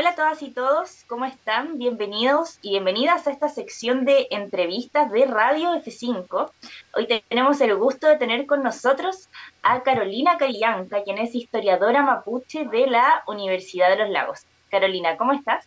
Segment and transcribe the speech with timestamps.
[0.00, 1.76] Hola a todas y todos, ¿cómo están?
[1.76, 6.50] Bienvenidos y bienvenidas a esta sección de entrevistas de Radio F5.
[6.94, 9.28] Hoy tenemos el gusto de tener con nosotros
[9.62, 14.46] a Carolina Carillanca, quien es historiadora mapuche de la Universidad de los Lagos.
[14.70, 15.66] Carolina, ¿cómo estás?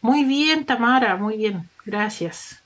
[0.00, 2.62] Muy bien, Tamara, muy bien, gracias.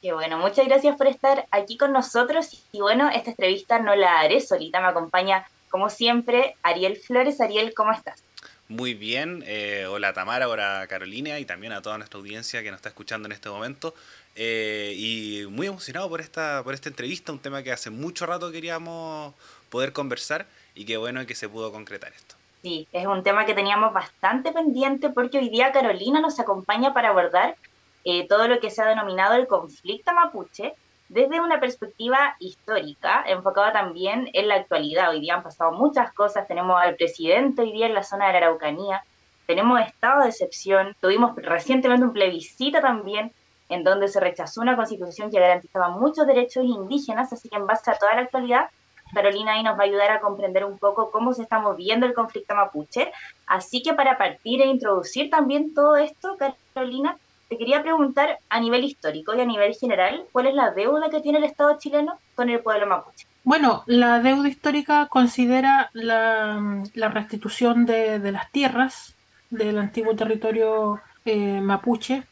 [0.00, 2.68] Qué bueno, muchas gracias por estar aquí con nosotros.
[2.70, 7.40] Y bueno, esta entrevista no la haré solita, me acompaña como siempre Ariel Flores.
[7.40, 8.22] Ariel, ¿cómo estás?
[8.70, 12.78] Muy bien, eh, hola Tamara, hola Carolina y también a toda nuestra audiencia que nos
[12.78, 13.94] está escuchando en este momento.
[14.36, 18.52] Eh, y muy emocionado por esta, por esta entrevista, un tema que hace mucho rato
[18.52, 19.34] queríamos
[19.70, 22.36] poder conversar y qué bueno que se pudo concretar esto.
[22.62, 27.08] Sí, es un tema que teníamos bastante pendiente porque hoy día Carolina nos acompaña para
[27.08, 27.56] abordar
[28.04, 30.74] eh, todo lo que se ha denominado el conflicto mapuche
[31.10, 35.10] desde una perspectiva histórica, enfocada también en la actualidad.
[35.10, 38.34] Hoy día han pasado muchas cosas, tenemos al presidente hoy día en la zona de
[38.34, 39.02] la Araucanía,
[39.44, 43.32] tenemos estado de excepción, tuvimos recientemente un plebiscito también
[43.68, 47.90] en donde se rechazó una constitución que garantizaba muchos derechos indígenas, así que en base
[47.90, 48.70] a toda la actualidad,
[49.12, 52.14] Carolina ahí nos va a ayudar a comprender un poco cómo se está moviendo el
[52.14, 53.10] conflicto mapuche.
[53.48, 56.36] Así que para partir e introducir también todo esto,
[56.72, 57.18] Carolina,
[57.50, 61.20] te quería preguntar a nivel histórico y a nivel general, ¿cuál es la deuda que
[61.20, 63.26] tiene el Estado chileno con el pueblo mapuche?
[63.42, 66.60] Bueno, la deuda histórica considera la,
[66.94, 69.16] restitución de, las tierras
[69.50, 72.22] del antiguo territorio eh, mapuche.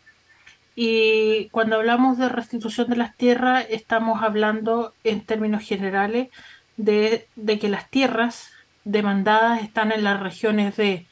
[0.76, 6.28] Y cuando hablamos de restitución de las tierras, estamos hablando en términos generales
[6.76, 8.52] de, de que las tierras
[8.84, 11.08] demandadas están en las regiones de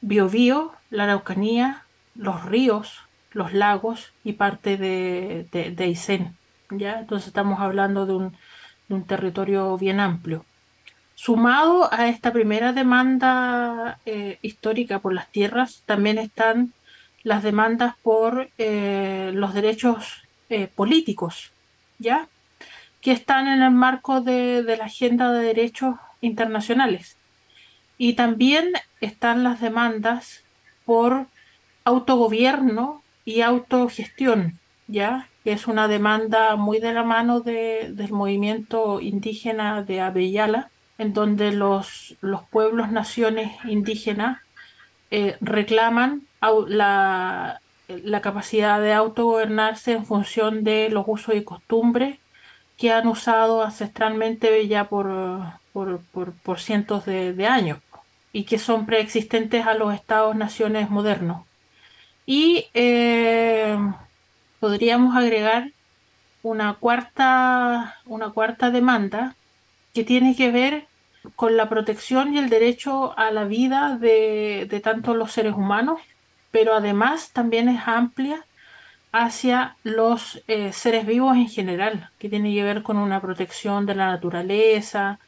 [0.00, 1.82] Biobío, la Araucanía,
[2.14, 3.05] los ríos,
[3.36, 5.98] los lagos y parte de, de,
[6.70, 7.00] ¿ya?
[7.00, 10.46] Entonces estamos hablando de un, territorio bien amplio.
[11.14, 16.72] Sumado a esta primera demanda eh, histórica por las tierras, también están
[17.24, 21.52] las demandas por eh, los derechos eh, políticos,
[21.98, 22.28] ¿ya?
[23.02, 27.16] Que están en el marco de, de, la agenda de derechos internacionales.
[27.98, 28.72] Y también
[29.02, 30.42] están las demandas
[30.86, 31.26] por
[31.84, 35.28] autogobierno y autogestión, ¿ya?
[35.44, 41.52] Es una demanda muy de la mano de, del movimiento indígena de Avellala, en donde
[41.52, 44.38] los, los pueblos, naciones indígenas
[45.10, 46.22] eh, reclaman
[46.68, 52.18] la, la capacidad de autogobernarse en función de los usos y costumbres
[52.78, 55.08] que han usado ancestralmente ya por,
[55.72, 57.78] por, por, cientos de, de, años
[58.32, 61.42] y que son preexistentes a los estados-naciones modernos.
[62.26, 63.78] Y eh,
[64.60, 65.70] podríamos agregar
[66.42, 69.36] una cuarta, una cuarta demanda
[69.94, 70.86] que tiene que ver
[71.34, 76.00] con la protección y el derecho a la vida de, de tanto los seres humanos,
[76.50, 78.44] pero además también es amplia
[79.12, 83.94] hacia los eh, seres vivos en general, que tiene que ver con una protección de
[83.94, 85.18] la naturaleza,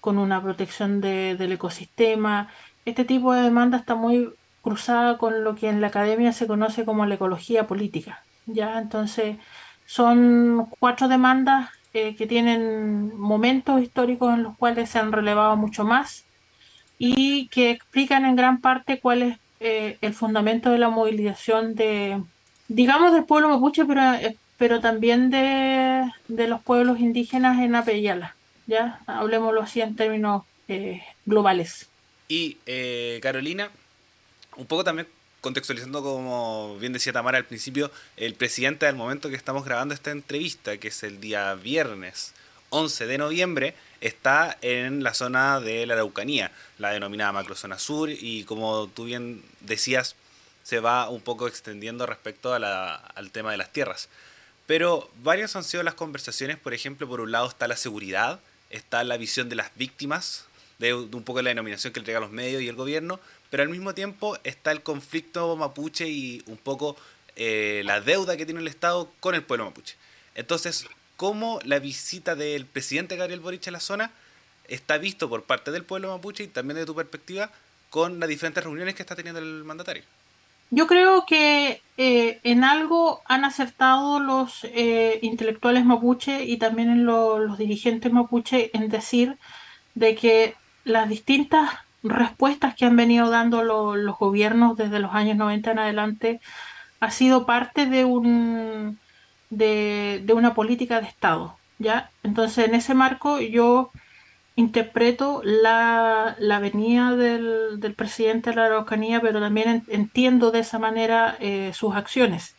[0.00, 2.48] con una protección del ecosistema.
[2.84, 4.32] Este tipo de demanda está muy
[4.64, 8.24] cruzada con lo que en la academia se conoce como la ecología política.
[8.46, 8.78] ¿ya?
[8.78, 9.36] Entonces,
[9.86, 15.84] son cuatro demandas eh, que tienen momentos históricos en los cuales se han relevado mucho
[15.84, 16.24] más
[16.98, 22.22] y que explican en gran parte cuál es eh, el fundamento de la movilización de,
[22.68, 28.34] digamos, del pueblo mapuche, pero, eh, pero también de, de, los pueblos indígenas en Apeyala.
[28.66, 29.00] ¿ya?
[29.06, 30.44] Hablemoslo así en términos
[31.26, 31.90] globales.
[32.26, 32.56] Y
[33.20, 33.68] Carolina,
[34.56, 35.08] un poco también
[35.40, 40.10] contextualizando, como bien decía Tamara al principio, el presidente al momento que estamos grabando esta
[40.10, 42.32] entrevista, que es el día viernes
[42.70, 48.44] 11 de noviembre, está en la zona de la Araucanía, la denominada macrozona sur, y
[48.44, 50.16] como tú bien decías,
[50.62, 54.08] se va un poco extendiendo respecto al tema de las tierras.
[54.66, 59.04] Pero varias han sido las conversaciones, por ejemplo, por un lado está la seguridad, está
[59.04, 60.46] la visión de las víctimas,
[60.78, 63.20] de, un poco la denominación que entrega los medios y el gobierno,
[63.54, 66.96] pero al mismo tiempo está el conflicto mapuche y un poco
[67.36, 69.94] eh, la deuda que tiene el Estado con el pueblo mapuche.
[70.34, 74.10] Entonces, ¿cómo la visita del presidente Gabriel Boric a la zona
[74.66, 77.52] está visto por parte del pueblo mapuche y también de tu perspectiva
[77.90, 80.02] con las diferentes reuniones que está teniendo el mandatario?
[80.72, 87.56] Yo creo que eh, en algo han acertado los eh, intelectuales mapuche y también los
[87.56, 89.38] dirigentes mapuche en decir
[89.94, 91.70] de que las distintas
[92.04, 96.40] respuestas que han venido dando los gobiernos desde los años 90 en adelante
[97.00, 98.98] ha sido parte de un
[99.50, 101.56] de, una política de Estado.
[101.78, 102.10] ¿ya?
[102.22, 103.90] Entonces, en ese marco, yo
[104.56, 110.78] interpreto la, la venida del, del, presidente de la Araucanía, pero también entiendo de esa
[110.78, 112.54] manera eh, sus acciones,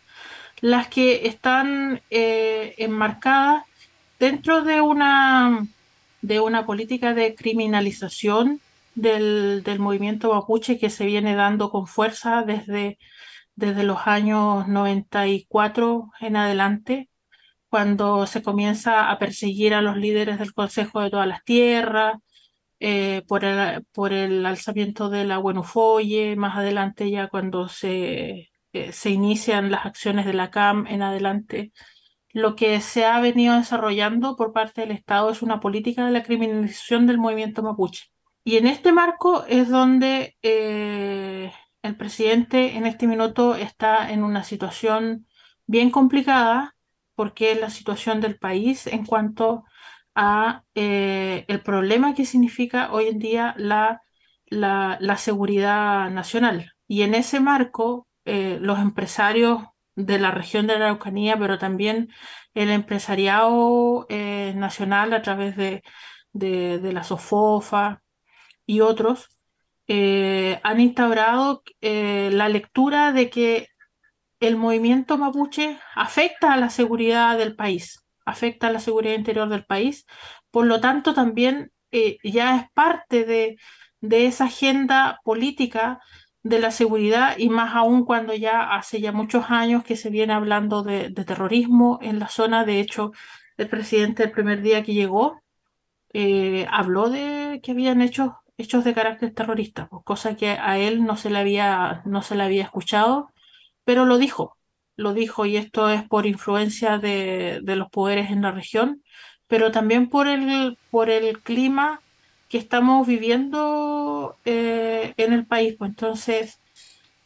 [0.59, 3.63] las que están eh, enmarcadas
[4.19, 5.65] dentro de una,
[6.21, 8.59] de una política de criminalización
[8.95, 12.97] del, del, movimiento mapuche que se viene dando con fuerza desde,
[13.55, 17.09] desde los años 94 en adelante
[17.69, 22.15] cuando se comienza a perseguir a los líderes del Consejo de todas las Tierras,
[22.79, 28.91] eh, por, el, por el alzamiento de la Buenofoye, más adelante ya cuando se, eh,
[28.93, 31.71] se inician las acciones de la CAM en adelante.
[32.33, 36.23] Lo que se ha venido desarrollando por parte del Estado es una política de la
[36.23, 38.05] criminalización del movimiento mapuche.
[38.47, 41.51] Y en este marco es donde eh,
[41.81, 45.27] el presidente en este minuto está en una situación
[45.65, 46.75] bien complicada
[47.15, 49.63] porque es la situación del país en cuanto
[50.13, 54.03] a eh, el problema que significa hoy en día la,
[54.47, 56.73] la, seguridad nacional.
[56.87, 59.63] Y en ese marco, eh, los empresarios
[59.95, 62.09] de la región de la Araucanía, pero también
[62.53, 65.83] el empresariado nacional a través de,
[66.33, 68.03] de, de la SOFOFA
[68.65, 69.29] y otros,
[69.87, 73.67] han instaurado la lectura de que
[74.39, 79.65] el movimiento mapuche afecta a la seguridad del país, afecta a la seguridad interior del
[79.65, 80.05] país,
[80.51, 83.57] por lo tanto también eh, ya es parte de,
[84.01, 85.99] de, esa agenda política
[86.43, 90.33] de la seguridad y más aún cuando ya hace ya muchos años que se viene
[90.33, 93.11] hablando de, terrorismo en la zona, de hecho
[93.57, 95.41] el presidente el primer día que llegó
[96.13, 101.03] eh, habló de que habían hecho hechos de carácter terrorista, pues, cosa que a él
[101.03, 103.31] no se le había, no se le había escuchado
[103.85, 104.57] pero lo dijo,
[104.97, 109.03] lo dijo y esto es por influencia de, los poderes en la región,
[109.47, 112.01] pero también por el, por el clima
[112.49, 115.75] que estamos viviendo eh, en el país.
[115.77, 116.59] Pues entonces,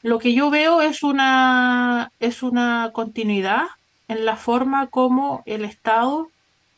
[0.04, 3.64] lo que yo veo es una, es una continuidad
[4.08, 6.30] en la forma como el Estado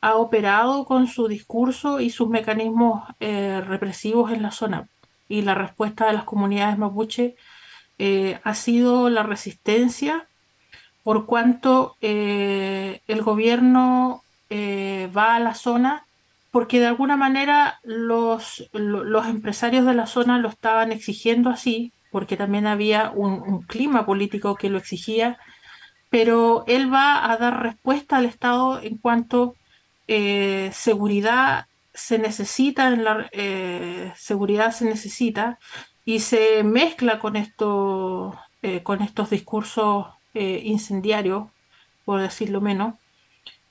[0.01, 4.88] ha operado con su discurso y sus mecanismos eh, represivos en la zona.
[5.30, 7.36] Y la respuesta de las comunidades mapuche
[8.03, 10.27] eh, ha sido la resistencia,
[11.03, 16.06] por cuanto eh, el gobierno eh, va a la zona,
[16.50, 22.38] porque de alguna manera los, los empresarios de la zona lo estaban exigiendo así, porque
[22.38, 25.38] también había un, clima político que lo exigía,
[26.09, 29.56] pero él va a dar respuesta al Estado en cuanto
[30.07, 33.30] seguridad se necesita, en la
[34.15, 35.59] seguridad se necesita,
[36.06, 41.50] y se mezcla con, esto, eh, con estos discursos eh, incendiarios,
[42.06, 42.95] por decirlo menos,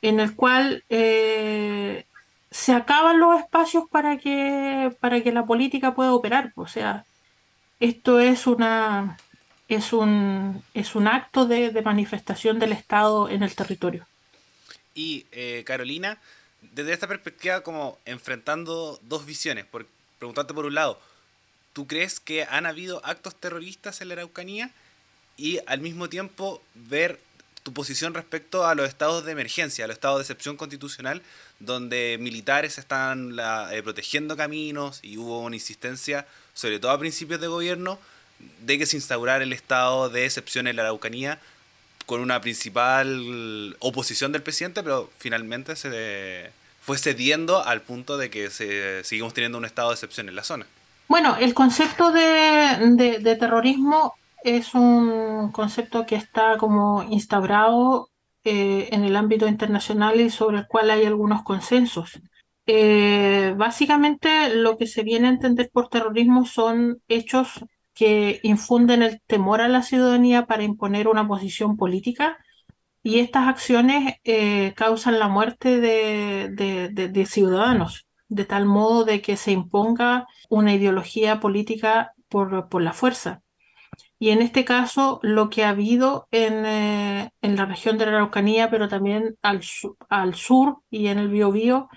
[0.03, 2.07] en el cual eh,
[2.51, 6.53] se acaban los espacios para que, para que la política pueda operar.
[6.57, 7.05] O sea,
[7.81, 9.17] esto es una
[9.69, 14.07] es un, es un acto de manifestación del Estado en el territorio.
[15.01, 16.19] Y Carolina,
[16.61, 19.87] desde esta perspectiva, como enfrentando dos visiones, por
[20.19, 21.01] preguntarte por un lado,
[21.73, 24.71] ¿tú crees que han habido actos terroristas en la Araucanía?
[25.37, 27.19] Y al mismo tiempo ver
[27.63, 31.23] tu posición respecto a los estados de emergencia, a los estados de excepción constitucional,
[31.59, 37.49] donde militares están eh, protegiendo caminos y hubo una insistencia, sobre todo a principios de
[37.49, 37.99] gobierno,
[38.61, 41.39] de que se instaurara el estado de excepción en la Araucanía
[42.11, 46.51] con una principal oposición del presidente, pero finalmente se
[46.81, 50.43] fue cediendo al punto de que se, seguimos teniendo un estado de excepción en la
[50.43, 50.67] zona.
[51.07, 58.09] Bueno, el concepto de, terrorismo es un concepto que está como instaurado
[58.43, 62.19] eh, en el ámbito internacional y sobre el cual hay algunos consensos.
[62.67, 67.65] Eh, básicamente lo que se viene a entender por terrorismo son hechos
[67.95, 72.39] que infunden el temor a la ciudadanía para imponer una posición política
[73.03, 79.53] y estas acciones eh, causan la muerte de ciudadanos de tal modo de que se
[79.53, 83.43] imponga una ideología política por, por la fuerza.
[84.19, 88.13] Y en este caso, lo que ha habido en, eh, en la región de la
[88.13, 89.63] Araucanía, pero también al,
[90.09, 91.89] al sur y en el Biobío,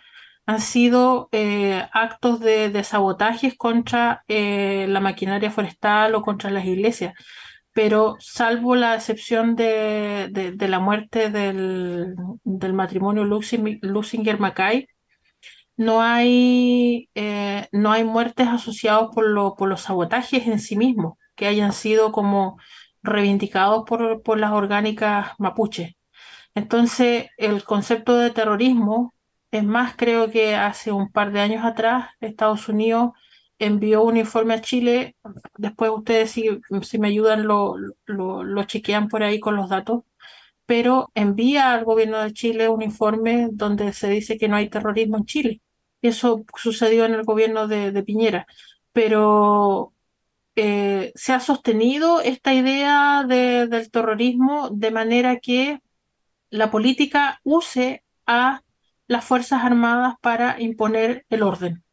[0.45, 6.65] han sido eh, actos de, de, sabotajes contra eh, la maquinaria forestal o contra las
[6.65, 7.13] iglesias.
[7.73, 14.87] Pero salvo la excepción de, de, la muerte del, del matrimonio Lusinger-Mackay,
[15.77, 21.47] no hay, eh, no hay muertes asociadas por, por los sabotajes en sí mismos, que
[21.47, 22.57] hayan sido como
[23.01, 25.93] reivindicados por, por las orgánicas mapuches.
[26.55, 29.13] Entonces, el concepto de terrorismo
[29.53, 33.11] Es más, creo que hace un par de años atrás Estados Unidos
[33.59, 35.15] envió un informe a Chile,
[35.57, 36.49] después ustedes si,
[36.81, 40.05] si me ayudan lo, lo, lo chequean por ahí con los datos,
[40.65, 45.17] pero envía al gobierno de Chile un informe donde se dice que no hay terrorismo
[45.17, 45.61] en Chile.
[46.01, 48.47] Eso sucedió en el gobierno de, Piñera,
[48.91, 49.93] pero
[50.55, 55.79] eh, se ha sostenido esta idea de, del terrorismo de manera que
[56.49, 58.63] la política use a
[59.07, 61.83] las Fuerzas Armadas para imponer el orden.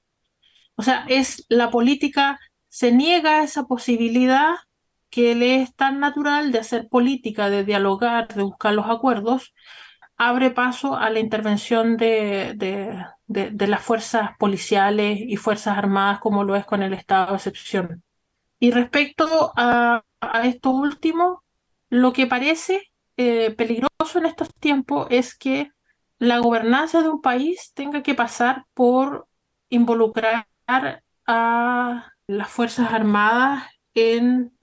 [0.77, 2.39] O sea, es la política
[2.71, 4.55] se niega esa posibilidad
[5.11, 9.53] que le es tan natural de hacer política, de dialogar, de buscar los acuerdos,
[10.17, 16.45] abre paso a la intervención de, de, de, las fuerzas policiales y fuerzas armadas como
[16.45, 18.05] lo es con el estado de excepción.
[18.61, 21.43] Y respecto a, a esto último,
[21.89, 22.83] lo que parece
[23.17, 25.71] eh, peligroso en estos tiempos es que
[26.21, 29.27] la gobernanza de un país tenga que pasar por
[29.71, 30.47] involucrar
[31.27, 34.57] a las Fuerzas Armadas en,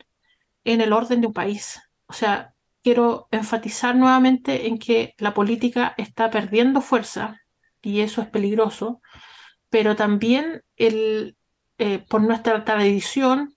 [0.64, 1.82] en el orden de un país.
[2.08, 7.42] O sea, quiero enfatizar nuevamente en que la política está perdiendo fuerza
[7.82, 9.02] y eso es peligroso,
[9.70, 11.38] pero también el,
[11.80, 13.56] eh, por nuestra tradición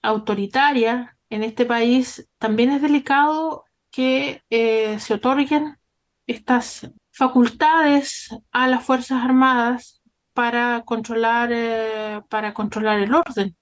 [0.00, 5.76] autoritaria en este país, también es delicado que eh, se otorguen
[6.28, 10.02] estas facultades a las Fuerzas Armadas
[10.34, 13.56] para controlar, eh, para controlar el orden,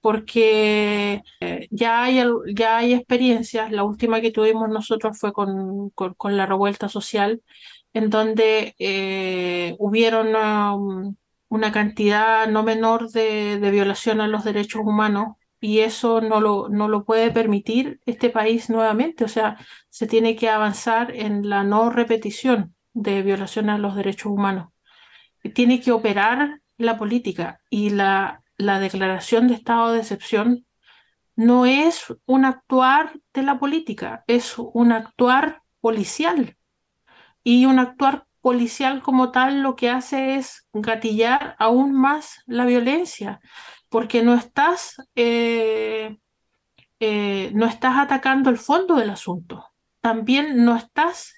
[0.00, 2.22] porque eh, ya, hay,
[2.54, 7.42] ya hay experiencias, la última que tuvimos nosotros fue con, con, la revuelta social,
[7.94, 11.16] en donde eh, hubieron um,
[11.48, 16.68] una cantidad no menor de, de violación a los derechos humanos y eso no lo,
[16.68, 19.24] no lo puede permitir este país nuevamente.
[19.24, 19.56] O sea,
[19.90, 24.68] se tiene que avanzar en la no repetición de violaciones a los derechos humanos.
[25.54, 30.66] Tiene que operar la política y la, la declaración de estado de excepción
[31.38, 36.56] no es un actuar de la política, es un actuar policial.
[37.44, 43.40] Y un actuar policial como tal lo que hace es gatillar aún más la violencia,
[43.88, 46.18] porque no estás, eh,
[46.98, 49.64] eh, no estás atacando el fondo del asunto.
[50.00, 51.34] También no estás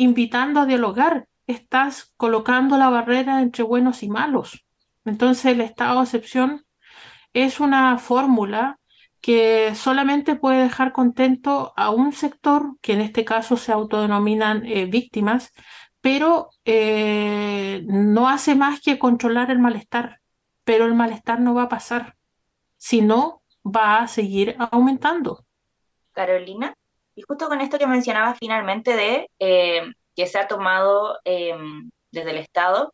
[0.00, 4.64] invitando a dialogar, estás colocando la barrera entre buenos y malos.
[5.04, 6.64] Entonces el estado de excepción
[7.34, 8.78] es una fórmula
[9.20, 14.86] que solamente puede dejar contento a un sector, que en este caso se autodenominan eh,
[14.86, 15.52] víctimas,
[16.00, 20.22] pero eh, no hace más que controlar el malestar,
[20.64, 22.16] pero el malestar no va a pasar,
[22.78, 25.44] sino va a seguir aumentando.
[26.12, 26.72] Carolina,
[27.14, 29.82] y justo con esto que mencionaba finalmente de eh,
[30.14, 31.56] que se ha tomado eh,
[32.10, 32.92] desde el Estado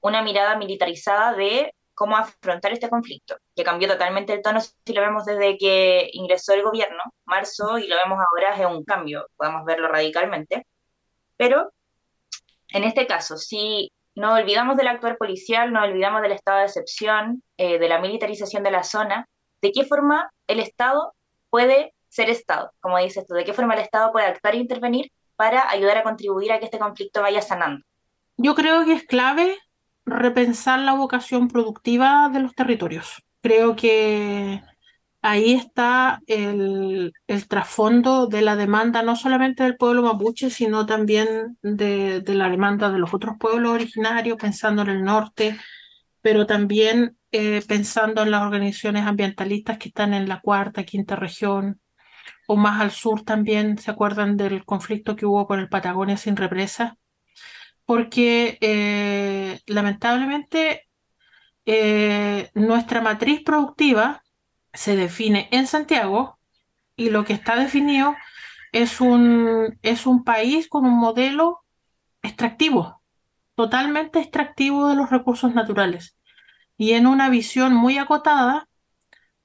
[0.00, 5.00] una mirada militarizada de cómo afrontar este conflicto, que cambió totalmente el tono si lo
[5.00, 9.64] vemos desde que ingresó el gobierno, marzo, y lo vemos ahora, es un cambio, podemos
[9.64, 10.66] verlo radicalmente,
[11.36, 11.72] pero
[12.68, 17.42] en este caso, si no olvidamos del actuar policial, no olvidamos del estado de excepción,
[17.56, 19.26] eh, de la militarización de la zona,
[19.62, 21.14] ¿de qué forma el Estado
[21.50, 22.72] puede ser Estado?
[22.80, 26.02] Como dices tú, ¿de qué forma el Estado puede actuar e intervenir para ayudar a
[26.02, 27.84] contribuir a que este conflicto vaya sanando?
[28.38, 29.58] Yo creo que es clave
[30.04, 33.22] repensar la vocación productiva de los territorios.
[33.42, 34.62] Creo que
[35.20, 37.12] ahí está el,
[37.48, 42.90] trasfondo de la demanda no solamente del pueblo mapuche, sino también de, de, la demanda
[42.90, 45.58] de los otros pueblos originarios, pensando en el norte,
[46.22, 51.80] pero también eh, pensando en las organizaciones ambientalistas que están en la cuarta, quinta región,
[52.46, 56.36] o más al sur también, ¿se acuerdan del conflicto que hubo con el Patagonia sin
[56.36, 56.96] represa?
[57.84, 60.88] Porque eh, lamentablemente
[61.66, 64.22] eh, nuestra matriz productiva,
[64.72, 66.38] se define en Santiago
[66.96, 68.14] y lo que está definido
[68.72, 71.64] es un, es un país con un modelo
[72.22, 73.02] extractivo,
[73.54, 76.16] totalmente extractivo de los recursos naturales
[76.76, 78.65] y en una visión muy acotada,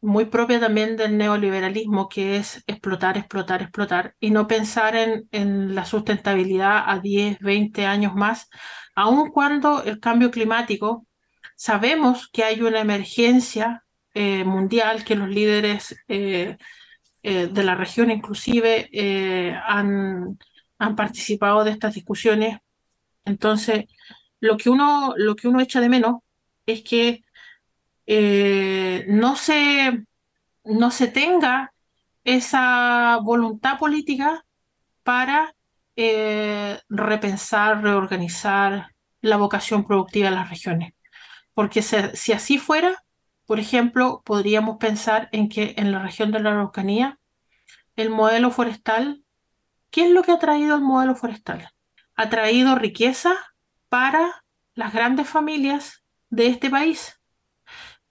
[0.02, 5.76] muy propia también del neoliberalismo, que es explotar, explotar, explotar y no pensar en, en
[5.76, 8.50] la sustentabilidad a 10, 20 años más,
[8.96, 11.06] aun cuando el cambio climático,
[11.56, 16.58] sabemos que hay una emergencia eh, mundial que los líderes eh,
[17.24, 20.40] eh, de la región inclusive eh, han,
[20.80, 22.58] han, participado de estas discusiones.
[23.26, 23.86] Entonces,
[24.40, 26.22] lo que uno, lo que uno echa de menos
[26.66, 27.24] es que
[28.14, 30.04] eh, no, se,
[30.66, 31.74] no se tenga
[32.26, 34.46] esa voluntad política
[35.04, 35.56] para
[36.90, 38.88] repensar, reorganizar
[39.22, 40.94] la vocación productiva de las regiones.
[41.54, 43.02] Porque si así fuera,
[43.46, 47.18] por ejemplo, podríamos pensar en que en la región de la Araucanía,
[47.96, 49.24] el modelo forestal,
[49.90, 51.70] ¿qué es lo que ha traído el modelo forestal?
[52.16, 53.38] Ha traído riqueza
[53.88, 57.21] para las grandes familias de este país,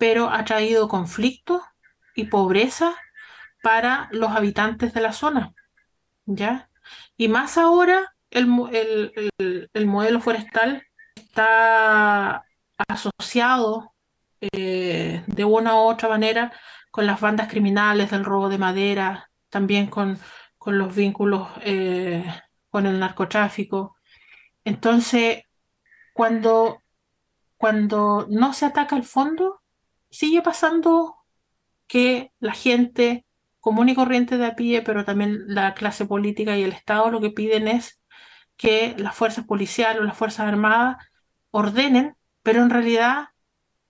[0.00, 1.62] pero ha traído conflicto
[2.16, 2.96] y pobreza
[3.62, 5.52] para los habitantes de la zona.
[6.24, 6.70] ¿Ya?
[7.18, 8.48] Y más ahora, el,
[9.38, 10.82] el modelo forestal
[11.14, 12.46] está
[12.88, 13.94] asociado
[14.40, 16.50] eh, de una u otra manera
[16.90, 20.18] con las bandas criminales del robo de madera, también con,
[20.56, 22.24] con los vínculos eh,
[22.70, 23.96] con el narcotráfico.
[24.64, 25.42] Entonces,
[26.14, 26.82] cuando,
[27.58, 29.59] cuando no se ataca el fondo,
[30.10, 31.16] sigue pasando
[31.86, 33.26] que la gente
[33.60, 37.20] común y corriente de a pie, pero también la clase política y el Estado lo
[37.20, 38.00] que piden es
[38.56, 40.96] que las fuerzas policiales o las fuerzas armadas
[41.50, 43.28] ordenen, pero en realidad,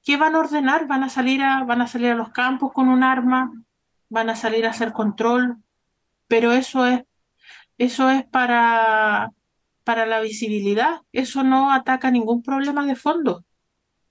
[0.02, 0.86] ¿qué van a ordenar?
[0.86, 3.52] Van a salir a, van a salir a los campos con un arma,
[4.08, 5.58] van a salir a hacer control,
[6.28, 7.02] pero eso es,
[7.78, 9.30] eso es para,
[9.84, 13.44] para la visibilidad, eso no ataca ningún problema de fondo.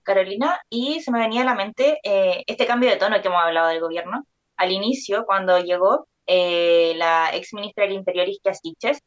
[0.03, 3.41] Carolina, y se me venía a la mente eh, este cambio de tono que hemos
[3.41, 4.25] hablado del gobierno.
[4.57, 8.99] Al inicio, cuando llegó eh, la ex ministra del Interior, Isquia Siches,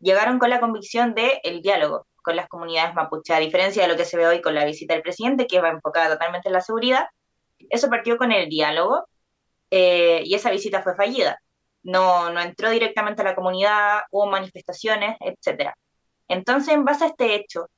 [0.00, 3.96] llegaron con la convicción del el diálogo, con las comunidades mapuche, a diferencia de lo
[3.96, 6.60] que se ve hoy con la visita del presidente, que va enfocada totalmente en la
[6.60, 7.06] seguridad.
[7.70, 9.06] Eso partió con el diálogo
[9.70, 11.40] eh, y esa visita fue fallida.
[11.82, 15.72] No, no entró directamente a la comunidad, hubo manifestaciones, etc.
[16.28, 17.68] Entonces, en base a este hecho,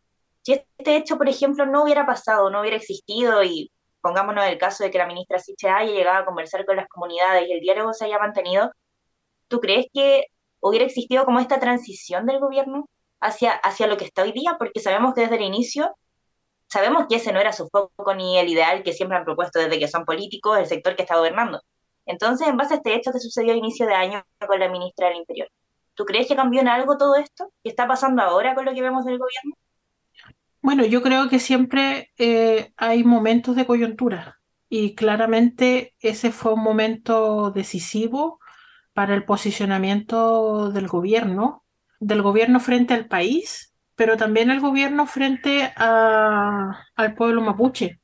[0.48, 4.84] si este hecho, por ejemplo, no hubiera pasado, no hubiera existido y pongámonos el caso
[4.84, 7.92] de que la ministra Siche haya llegado a conversar con las comunidades y el diálogo
[7.92, 8.70] se haya mantenido,
[9.48, 10.26] ¿tú crees que
[10.60, 12.88] hubiera existido como esta transición del gobierno?
[13.20, 15.94] hacia, hacia lo que está hoy día, porque sabemos que desde el inicio,
[16.68, 19.78] sabemos que ese no era su foco ni el ideal que siempre han propuesto desde
[19.78, 21.60] que son políticos, el sector que está gobernando.
[22.06, 25.08] Entonces, en base a este hecho que sucedió a inicio de año con la ministra
[25.08, 25.48] del Interior,
[25.94, 27.52] ¿tú crees que cambió en algo todo esto?
[27.62, 29.54] ¿Qué está pasando ahora con lo que vemos del gobierno?
[30.68, 36.62] Bueno, yo creo que siempre eh, hay momentos de coyuntura y claramente ese fue un
[36.62, 38.38] momento decisivo
[38.92, 41.64] para el posicionamiento del gobierno
[42.00, 48.00] del gobierno frente al país, pero también el gobierno frente al pueblo mapuche.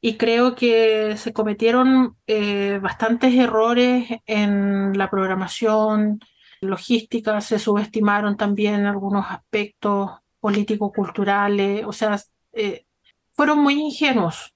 [0.00, 6.20] Y creo que se cometieron eh, bastantes errores en la programación
[6.60, 10.12] logística, se subestimaron también algunos aspectos
[10.44, 12.20] político-culturales, o sea,
[12.52, 12.84] eh,
[13.32, 14.54] fueron muy ingenuos.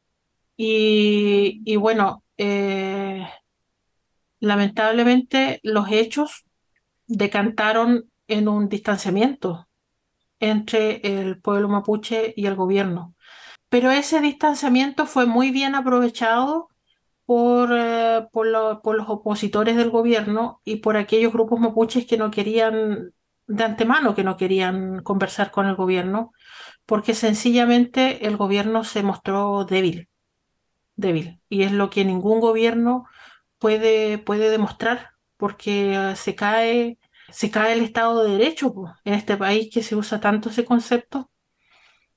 [0.55, 3.27] Y, bueno, eh,
[4.39, 6.45] lamentablemente los hechos
[7.07, 9.67] decantaron en un distanciamiento
[10.41, 13.15] entre el pueblo mapuche y el gobierno.
[13.71, 16.69] Pero ese distanciamiento fue muy bien aprovechado
[17.25, 23.15] por, eh, por, los opositores del gobierno y por aquellos grupos mapuches que no querían,
[23.49, 26.33] de antemano, que no querían conversar con el gobierno,
[26.87, 30.09] porque sencillamente el gobierno se mostró débil,
[30.97, 31.41] débil.
[31.49, 33.07] Y es lo que ningún gobierno
[33.59, 36.99] puede, puede demostrar, porque eh, se cae
[37.31, 41.31] se cae el Estado de Derecho en este país que se usa tanto ese concepto,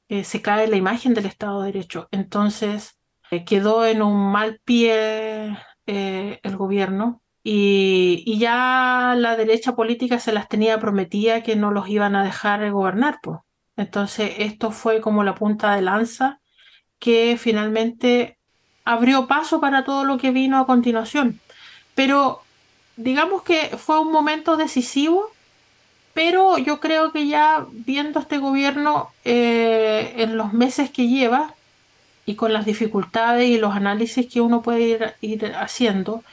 [0.09, 2.07] eh, se cae la imagen del Estado de Derecho.
[2.11, 2.99] Entonces
[3.31, 10.31] eh, quedó en un mal pie eh, el gobierno y, ya la derecha política se
[10.31, 13.19] las tenía prometida que no los iban a dejar gobernar.
[13.21, 13.39] Pues.
[13.77, 16.39] Entonces esto fue como la punta de lanza
[16.99, 18.37] que finalmente
[18.85, 21.39] abrió paso para todo lo que vino a continuación.
[21.95, 22.41] Pero
[22.95, 25.29] digamos que fue un momento decisivo,
[26.13, 31.55] pero yo creo que ya viendo este gobierno eh, en los meses que lleva
[32.25, 36.23] y con las dificultades y los análisis que uno puede ir, haciendo,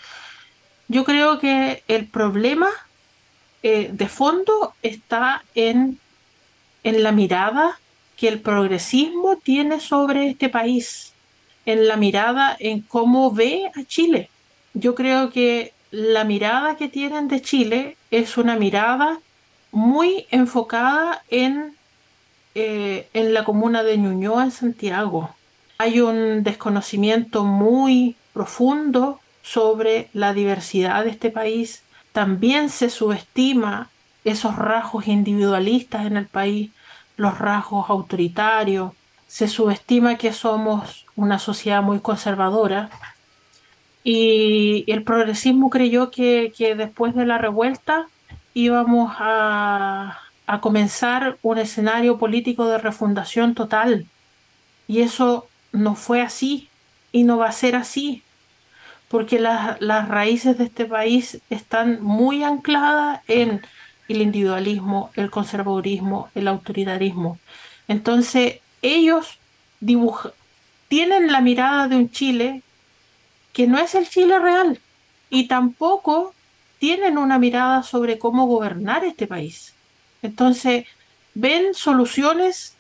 [0.89, 2.69] yo creo que el problema
[3.63, 5.99] eh, de fondo está en,
[6.83, 7.79] en la mirada
[8.17, 11.13] que el progresismo tiene sobre este país,
[11.67, 14.31] en la mirada en cómo ve a Chile.
[14.75, 19.21] Yo creo que la mirada que tienen de Chile es una mirada
[19.71, 21.77] muy enfocada en,
[22.55, 25.35] eh, en la comuna de Ñuñoa, en Santiago.
[25.77, 31.83] Hay un desconocimiento muy profundo sobre la diversidad de este país.
[32.13, 33.89] También se subestima
[34.25, 36.71] esos rasgos individualistas en el país,
[37.17, 38.93] los rasgos autoritarios.
[39.27, 42.91] Se subestima que somos una sociedad muy conservadora
[44.05, 48.07] y el progresismo creyó que, después de la revuelta
[48.53, 54.07] íbamos a, a comenzar un escenario político de refundación total.
[54.87, 56.69] Y eso no fue así
[57.13, 58.23] y no va a ser así,
[59.09, 63.63] porque las, las raíces de este país están muy ancladas en
[64.09, 67.39] el individualismo, el conservadurismo, el autoritarismo.
[67.89, 69.39] Entonces, ellos
[70.89, 72.63] tienen la mirada de un Chile
[73.53, 74.79] que no es el Chile real
[75.31, 76.35] y tampoco
[76.79, 79.75] tienen una mirada sobre cómo gobernar este país.
[80.23, 80.87] Entonces,
[81.35, 82.77] ven soluciones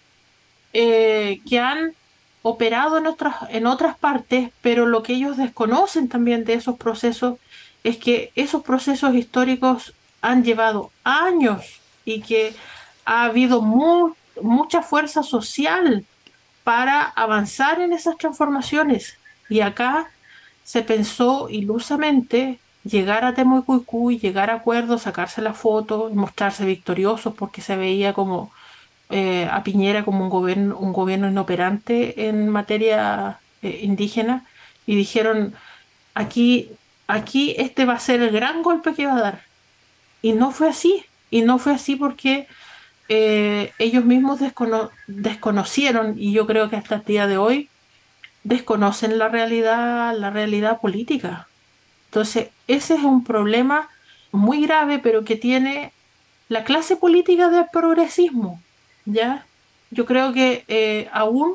[0.72, 1.94] eh, que han
[2.42, 7.38] operado en otras, en otras partes, pero lo que ellos desconocen también de esos procesos
[7.84, 12.54] es que esos procesos históricos han llevado años y que
[13.04, 16.04] ha habido mucha fuerza social
[16.64, 19.16] para avanzar en esas transformaciones.
[19.48, 20.10] Y acá
[20.64, 27.62] se pensó ilusamente llegar a Temucuicú, llegar a acuerdos, sacarse la foto, mostrarse victoriosos porque
[27.62, 28.52] se veía como
[29.10, 34.44] eh, a Piñera como un gobierno, un gobierno inoperante en materia eh, indígena
[34.86, 35.54] y dijeron
[36.14, 36.70] aquí,
[37.06, 39.42] aquí este va a ser el gran golpe que va a dar.
[40.22, 42.46] Y no fue así, y no fue así porque
[43.08, 44.40] eh, ellos mismos
[45.06, 47.68] desconocieron, y yo creo que hasta el día de hoy,
[48.44, 51.48] desconocen la realidad, la realidad política.
[52.06, 53.88] Entonces, ese es un problema
[54.32, 55.92] muy grave, pero que tiene
[56.48, 58.60] la clase política del progresismo,
[59.08, 59.46] ¿ya?
[59.90, 61.54] Yo creo que eh, aún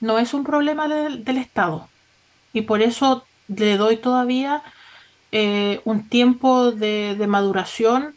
[0.00, 1.88] no es un problema del Estado
[2.52, 4.62] y por eso le doy todavía
[5.32, 8.14] eh, un tiempo de, maduración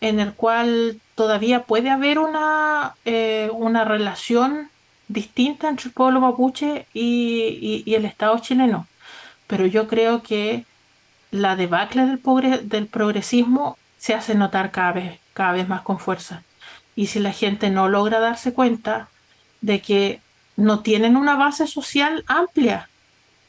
[0.00, 4.70] en el cual todavía puede haber una, eh, una relación
[5.08, 8.86] distinta entre el pueblo mapuche y, y, el Estado chileno.
[9.46, 10.66] Pero yo creo que
[11.30, 16.42] la debacle del, del progresismo se hace notar cada vez, cada vez más con fuerza.
[16.98, 19.08] Y si la gente no logra darse cuenta
[19.60, 20.20] de que
[20.56, 22.88] no tienen una base social amplia,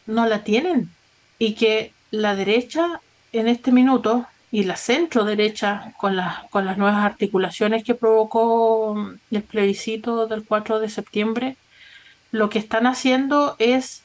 [0.05, 0.91] no la tienen.
[1.39, 6.15] Y que la derecha en este minuto y la centro derecha con,
[6.51, 11.57] con las nuevas articulaciones que provocó el plebiscito del 4 de septiembre,
[12.29, 14.03] lo que están haciendo es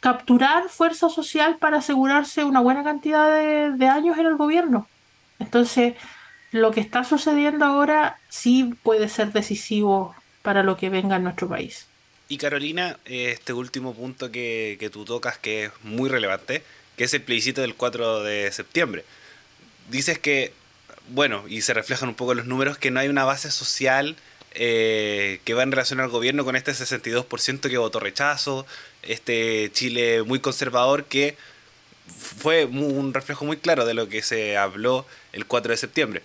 [0.00, 4.86] capturar fuerza social para asegurarse una buena cantidad de, de años en el gobierno.
[5.38, 5.94] Entonces,
[6.52, 11.48] lo que está sucediendo ahora sí puede ser decisivo para lo que venga en nuestro
[11.48, 11.86] país.
[12.28, 16.62] Y Carolina, este último punto que, que tú tocas que es muy relevante,
[16.96, 19.04] que es el plebiscito del 4 de septiembre.
[19.90, 20.52] Dices que,
[21.08, 24.16] bueno, y se reflejan un poco los números, que no hay una base social
[24.54, 28.66] eh, que va en relación al gobierno con este 62% que votó rechazo,
[29.02, 31.36] este Chile muy conservador que
[32.18, 36.22] fue un reflejo muy claro de lo que se habló el 4 de septiembre.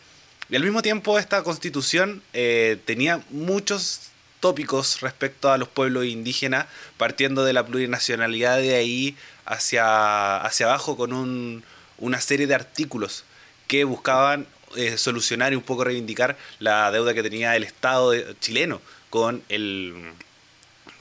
[0.50, 6.68] Y al mismo tiempo esta constitución eh, tenía muchos tópicos respecto a los pueblos indígenas,
[6.98, 11.64] partiendo de la plurinacionalidad de ahí hacia, hacia abajo con un,
[11.98, 13.24] una serie de artículos
[13.68, 18.82] que buscaban eh, solucionar y un poco reivindicar la deuda que tenía el Estado chileno
[19.10, 19.96] con, el,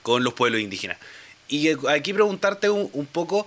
[0.02, 0.98] con los pueblos indígenas.
[1.48, 3.46] Y aquí preguntarte un, poco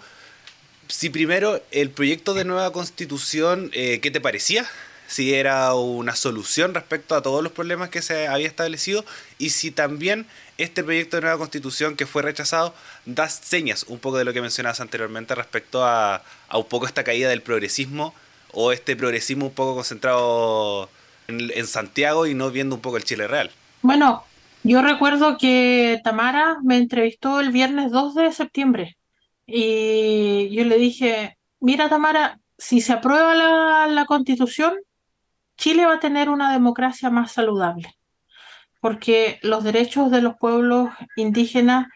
[0.87, 4.69] si primero el proyecto de nueva constitución, eh, ¿qué te parecía?
[5.09, 9.03] Si era una solución respecto a todos los problemas que se había establecido
[9.39, 10.27] y si también
[10.59, 14.41] este proyecto de nueva constitución que fue rechazado da señas un poco de lo que
[14.41, 16.21] mencionabas anteriormente respecto a,
[16.53, 18.13] un poco esta caída del progresismo
[18.51, 20.89] o este progresismo un poco concentrado
[21.27, 23.49] en, en Santiago y no viendo un poco el Chile real.
[23.81, 24.23] Bueno,
[24.61, 28.97] yo recuerdo que Tamara me entrevistó el viernes 2 de septiembre
[29.47, 34.75] y yo le dije, mira Tamara, si se aprueba la, la constitución,
[35.59, 37.93] Chile va a tener una democracia más saludable,
[38.79, 41.87] porque los derechos de los pueblos indígenas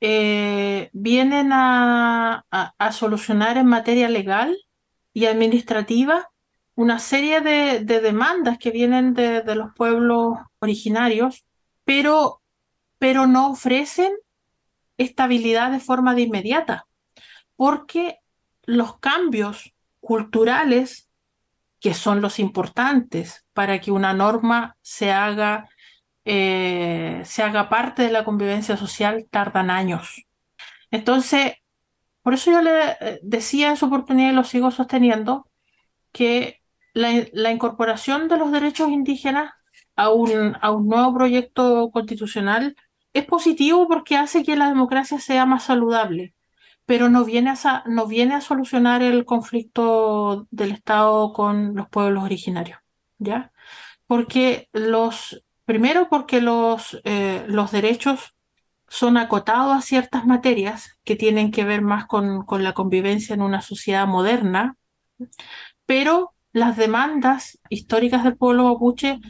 [0.00, 2.44] eh, vienen a,
[2.92, 4.56] solucionar en materia legal
[5.12, 6.30] y administrativa
[6.76, 11.44] una serie de, demandas que vienen de, los pueblos originarios,
[11.84, 12.40] pero,
[12.96, 14.12] pero no ofrecen
[14.96, 16.86] estabilidad de forma de inmediata,
[17.54, 18.20] porque
[18.64, 21.10] los cambios culturales
[21.84, 25.68] que son los importantes para que una norma se haga,
[26.24, 30.24] eh, se haga parte de la convivencia social, tardan años.
[30.90, 31.56] Entonces,
[32.22, 35.46] por eso yo le eh, decía en su oportunidad y lo sigo sosteniendo,
[36.10, 36.62] que
[36.94, 39.52] la, incorporación de los derechos indígenas
[39.94, 42.76] a un, a un nuevo proyecto constitucional
[43.12, 46.32] es positivo porque hace que la democracia sea más saludable
[46.86, 52.24] pero no viene, a, no viene a solucionar el conflicto del Estado con los pueblos
[52.24, 52.78] originarios,
[53.18, 53.52] ¿ya?
[54.06, 58.34] porque los, primero porque los, eh, los derechos
[58.88, 63.42] son acotados a ciertas materias que tienen que ver más con, con la convivencia en
[63.42, 64.76] una sociedad moderna,
[65.86, 69.20] pero las demandas históricas del pueblo mapuche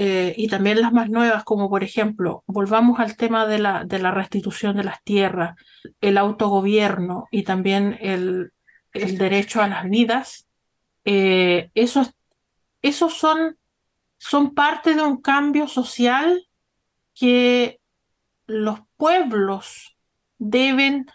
[0.00, 3.98] eh, y también las más nuevas, como por ejemplo, volvamos al tema de la, de
[3.98, 5.56] la restitución de las tierras,
[6.00, 8.52] el autogobierno y también el,
[8.92, 10.46] el derecho a las vidas,
[11.04, 12.14] eh, esos,
[12.80, 13.58] esos son,
[14.18, 16.46] son parte de un cambio social
[17.12, 17.80] que
[18.46, 19.96] los pueblos
[20.38, 21.06] deben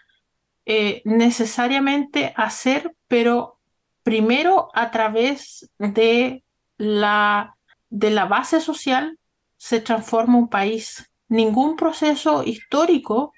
[0.65, 3.61] eh, necesariamente hacer, pero
[4.03, 6.43] primero a través de
[6.75, 7.52] la,
[7.93, 9.19] de la base social
[9.55, 11.11] se transforma un país.
[11.27, 13.33] Ningún proceso histórico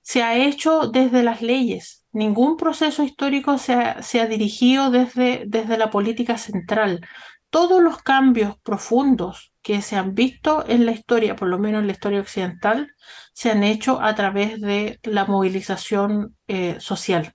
[0.00, 5.42] se ha hecho desde las leyes, ningún proceso histórico se ha, se ha dirigido desde,
[5.48, 7.04] desde la política central.
[7.50, 11.88] Todos los cambios profundos que se han visto en la historia, por lo menos en
[11.88, 12.92] la historia occidental,
[13.32, 17.34] se han hecho a través de la movilización eh, social.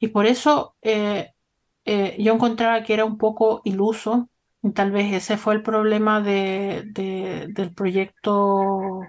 [0.00, 1.30] Y por eso eh,
[1.84, 4.28] eh, yo encontraba que era un poco iluso,
[4.74, 9.00] tal vez ese fue el problema de, de, del proyecto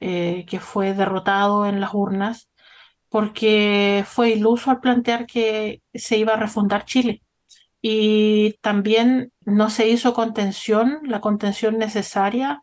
[0.00, 2.48] que fue derrotado en las urnas,
[3.08, 7.22] porque fue iluso al plantear que se iba a refundar Chile
[7.80, 12.62] y también no se hizo contención, la contención necesaria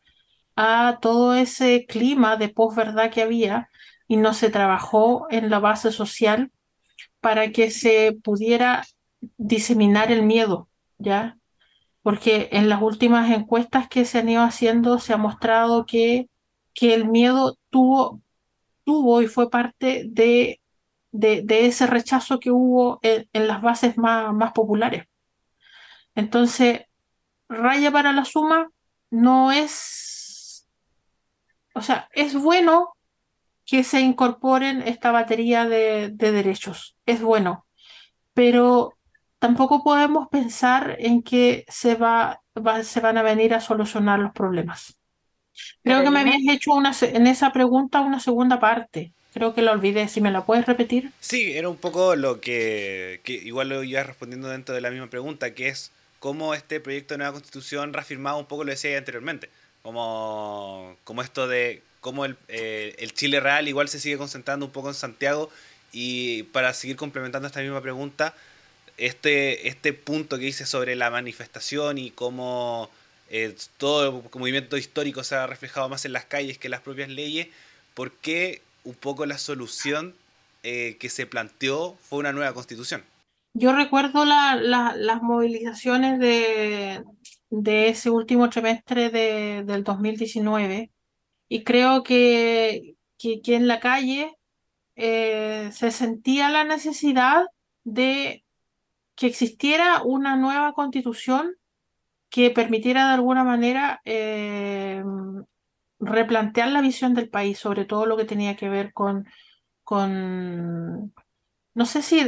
[0.55, 3.69] a todo ese clima de posverdad que había
[4.07, 6.51] y no se trabajó en la base social
[7.21, 8.83] para que se pudiera
[9.37, 11.37] diseminar el miedo, ¿ya?
[12.05, 16.29] Porque en las últimas encuestas que se han ido haciendo se ha mostrado que,
[16.73, 18.21] que el miedo tuvo,
[18.85, 20.61] tuvo y fue parte de
[21.15, 25.05] de, ese rechazo que hubo en, las bases más, más populares.
[26.13, 26.81] Entonces,
[27.49, 28.69] raya para la suma
[29.09, 30.67] no es,
[31.73, 32.95] o sea, es bueno
[33.65, 37.65] que se incorporen esta batería de, derechos, es bueno,
[38.33, 38.94] pero
[39.45, 42.41] tampoco podemos pensar en que se, va,
[42.83, 44.97] se van a venir a solucionar los problemas.
[45.83, 49.13] Creo que me habías hecho una, en esa pregunta una segunda parte.
[49.35, 50.07] Creo que lo olvidé.
[50.07, 51.11] Si me la puedes repetir.
[51.19, 55.11] Sí, era un poco lo que, que igual lo iba respondiendo dentro de la misma
[55.11, 58.97] pregunta, que es cómo este proyecto de nueva constitución reafirmaba un poco lo que decía
[58.97, 59.49] anteriormente.
[59.83, 64.71] Como, como esto de cómo el, eh, el Chile real igual se sigue concentrando un
[64.71, 65.51] poco en Santiago.
[65.91, 68.33] Y para seguir complementando esta misma pregunta,
[68.97, 72.89] este, este punto que dice sobre la manifestación y cómo
[73.29, 76.81] eh, todo el movimiento histórico se ha reflejado más en las calles que en las
[76.81, 77.47] propias leyes,
[77.93, 80.15] ¿por qué un poco la solución
[80.67, 83.03] eh, que se planteó fue una nueva constitución.
[83.53, 87.03] Yo recuerdo las movilizaciones de,
[87.49, 90.89] de, ese último trimestre de, del 2019
[91.47, 94.33] y creo que, que, en la calle
[94.95, 97.45] eh, se sentía la necesidad
[97.83, 98.43] de
[99.15, 101.55] que existiera una nueva constitución
[102.29, 105.03] que permitiera de alguna manera eh,
[105.99, 109.27] replantear la visión del país, sobre todo lo que tenía que ver con,
[109.83, 111.13] con
[111.73, 112.25] no sé si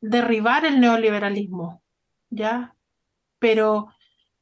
[0.00, 1.82] derribar el neoliberalismo,
[2.30, 2.74] ¿ya?
[3.38, 3.88] Pero,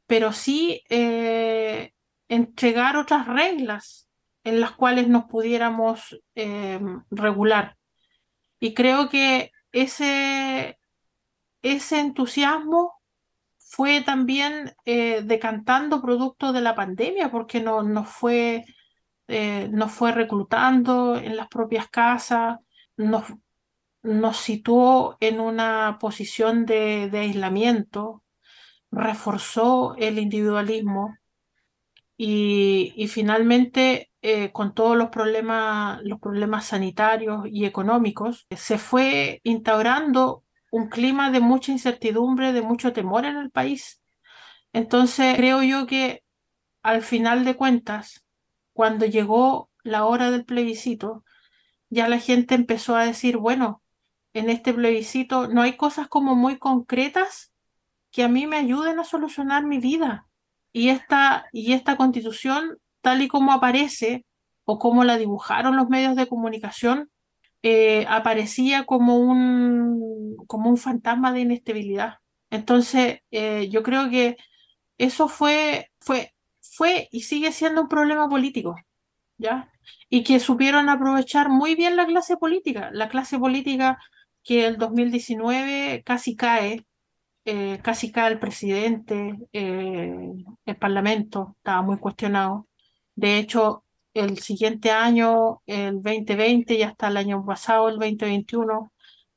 [0.06, 1.92] pero sí eh,
[2.28, 4.08] entregar otras reglas
[4.44, 7.76] en las cuales nos pudiéramos eh, regular.
[8.58, 10.79] Y creo que ese,
[11.62, 13.00] ese entusiasmo
[13.58, 18.64] fue también eh, decantando producto de la pandemia, porque no, nos, fue,
[19.28, 22.58] eh, fue reclutando en las propias casas,
[22.96, 23.24] nos,
[24.02, 28.24] nos situó en una posición de, aislamiento,
[28.90, 31.16] reforzó el individualismo
[32.16, 39.40] y, y finalmente eh, con todos los problemas, los problemas sanitarios y económicos, se fue
[39.44, 44.00] instaurando un clima de mucha incertidumbre, de mucho temor en el país.
[44.72, 46.22] Entonces, creo yo que
[46.82, 48.24] al final de cuentas,
[48.72, 51.24] cuando llegó la hora del plebiscito,
[51.88, 53.82] ya la gente empezó a decir, bueno,
[54.32, 57.52] en este plebiscito no hay cosas como muy concretas
[58.12, 60.28] que a mí me ayuden a solucionar mi vida.
[60.72, 64.24] Y esta, y esta constitución, tal y como aparece
[64.64, 67.09] o como la dibujaron los medios de comunicación,
[67.62, 72.16] eh, aparecía como un, como un fantasma de inestabilidad.
[72.50, 74.36] Entonces, eh, yo creo que
[74.98, 78.76] eso fue, fue, fue y sigue siendo un problema político,
[79.38, 79.70] ¿ya?
[80.10, 83.98] Y que supieron aprovechar muy bien la clase política, la clase política
[84.44, 86.86] que el 2019 casi cae
[87.44, 92.68] eh, casi cae el presidente, el Parlamento estaba muy cuestionado.
[93.14, 98.92] De hecho, el siguiente año, el 2020 y hasta el año pasado, el 2021,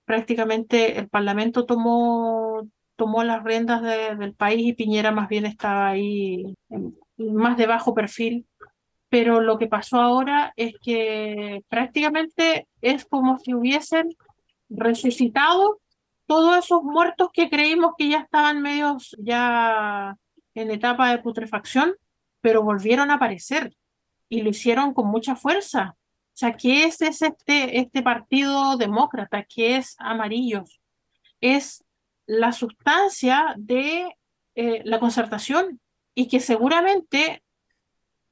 [0.06, 6.56] prácticamente el Parlamento tomó, tomó las riendas del país y Piñera más bien estaba ahí
[7.18, 8.46] más de bajo perfil.
[9.10, 14.10] Pero lo que pasó ahora es que prácticamente es como si hubiesen
[14.70, 15.80] resucitado
[16.26, 20.18] todos esos muertos que creímos que ya estaban medios ya
[20.56, 21.94] en etapa de putrefacción,
[22.42, 23.76] pero volvieron a aparecer
[24.34, 25.96] y lo hicieron con mucha fuerza.
[25.96, 29.44] O sea, ¿qué es, este, este partido demócrata?
[29.44, 30.82] ¿Qué es Amarillos?
[31.40, 31.84] Es
[32.26, 34.18] la sustancia de
[34.56, 35.80] eh, la concertación
[36.16, 37.44] y que seguramente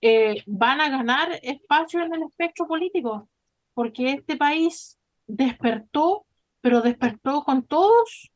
[0.02, 3.30] eh, van a ganar espacio en el espectro político,
[3.76, 6.26] porque este país despertó
[6.62, 8.32] pero despertó con todos,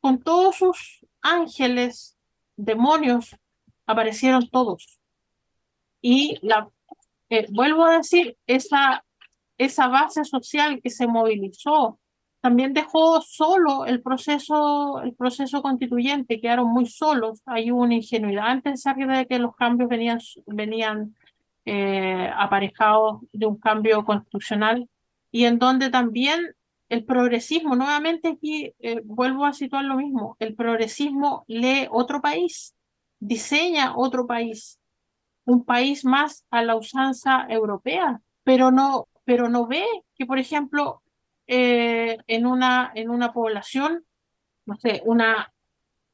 [0.00, 2.16] con todos sus ángeles,
[2.56, 3.34] demonios,
[3.86, 5.00] aparecieron todos.
[6.00, 6.70] Y la,
[7.30, 9.04] eh, vuelvo a decir, esa,
[9.58, 11.98] esa base social que se movilizó
[12.40, 17.42] también dejó solo el proceso, el proceso constituyente, quedaron muy solos.
[17.46, 21.16] Hay una ingenuidad antes de que los cambios venían, venían
[21.64, 24.88] eh, aparejados de un cambio constitucional
[25.32, 26.54] y en donde también
[26.88, 32.74] el progresismo, nuevamente aquí eh, vuelvo a situar lo mismo, el progresismo lee otro país,
[33.18, 34.77] diseña otro país,
[35.48, 41.02] un país más a la usanza europea, pero no, pero no ve que, por ejemplo,
[41.46, 44.04] eh, en, una, en una población,
[44.66, 45.54] no sé, una,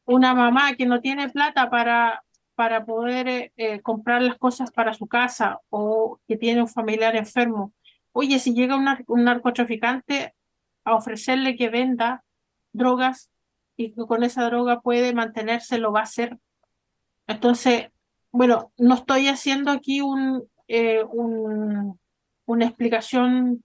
[0.04, 2.22] una mamá que no tiene plata para,
[2.54, 7.72] para poder eh, comprar las cosas para su casa o que tiene un familiar enfermo,
[8.12, 10.32] oye, si llega un narcotraficante,
[10.84, 12.22] a ofrecerle que venda
[12.72, 13.30] drogas
[13.76, 16.38] y que con esa droga puede mantenerse, lo va a hacer.
[17.26, 17.88] Entonces,
[18.34, 22.00] bueno, no estoy haciendo aquí un, eh, un,
[22.46, 23.62] una explicación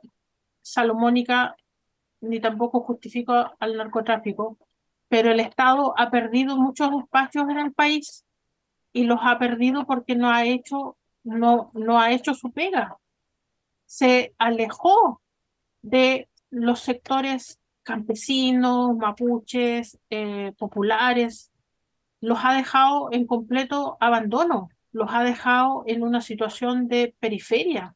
[0.62, 1.56] salomónica
[2.22, 4.60] ni tampoco justifico al narcotráfico,
[5.08, 8.24] pero el Estado ha perdido muchos espacios en el país
[8.94, 12.96] y los ha perdido porque no ha hecho, no, no ha hecho su pega.
[13.88, 15.20] Se alejó
[15.82, 21.52] de los sectores campesinos, mapuches, eh, populares,
[22.22, 27.96] los ha dejado en completo abandono, los ha dejado en una situación de periferia.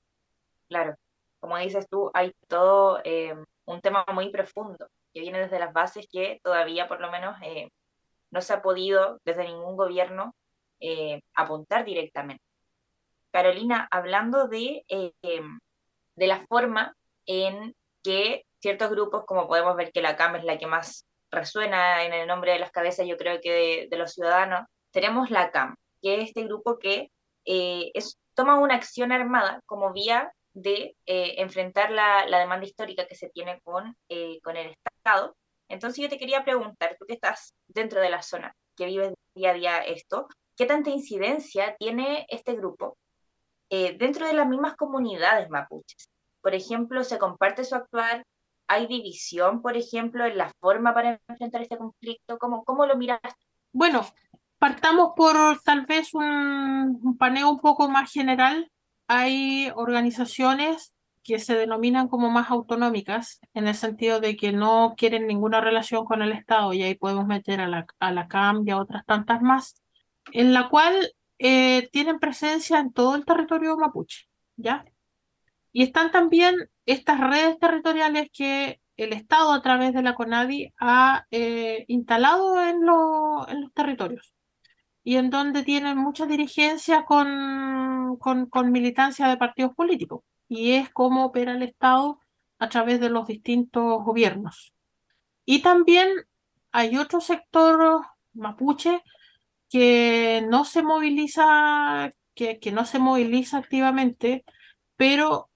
[0.70, 0.96] Claro,
[1.40, 6.08] como dices tú, hay todo eh, un tema muy profundo que viene desde las bases
[6.12, 7.70] que todavía por lo menos eh,
[8.32, 10.36] no se ha podido desde ningún gobierno
[11.34, 12.44] apuntar directamente.
[13.32, 16.94] Carolina, hablando de, de la forma
[17.26, 22.06] en que ciertos grupos, como podemos ver que la CAM es la que más resuena
[22.06, 25.76] en el nombre de las cabezas, yo creo que de, los ciudadanos, tenemos la CAM,
[26.02, 27.12] que es este grupo que
[27.46, 33.16] eh, es, toma una acción armada como vía de eh, enfrentar la, demanda histórica que
[33.16, 35.36] se tiene con, eh, con el Estado.
[35.68, 39.52] Entonces yo te quería preguntar, tú que estás dentro de la zona, que vives día
[39.52, 42.98] a día esto, ¿qué tanta incidencia tiene este grupo
[43.70, 46.08] dentro de las mismas comunidades mapuches?
[46.44, 48.24] por ejemplo, se comparte su actuar,
[48.68, 53.20] hay división, por ejemplo, en la forma para enfrentar este conflicto, ¿cómo, cómo lo miras?
[53.72, 54.06] Bueno,
[54.58, 58.72] partamos por tal vez un, paneo un poco más general.
[59.08, 65.28] Hay organizaciones que se denominan como más autonómicas, en el sentido de que no quieren
[65.28, 68.72] ninguna relación con el Estado, y ahí podemos meter a la, a la CAM y
[68.72, 69.82] a otras tantas más,
[70.32, 74.86] en la cual eh, tienen presencia en todo el territorio mapuche, ¿ya?
[75.74, 81.26] Y están también estas redes territoriales que el Estado a través de la CONADI ha
[81.32, 84.34] eh, instalado en, en, los territorios
[85.04, 90.22] y en donde tienen mucha dirigencia con, con, con, militancia de partidos políticos.
[90.48, 92.20] Y es cómo opera el Estado
[92.60, 94.74] a través de los distintos gobiernos.
[95.44, 96.08] Y también
[96.72, 99.02] hay otro sector mapuche
[99.70, 104.46] que no se moviliza, que, que no se moviliza activamente,
[104.96, 105.50] pero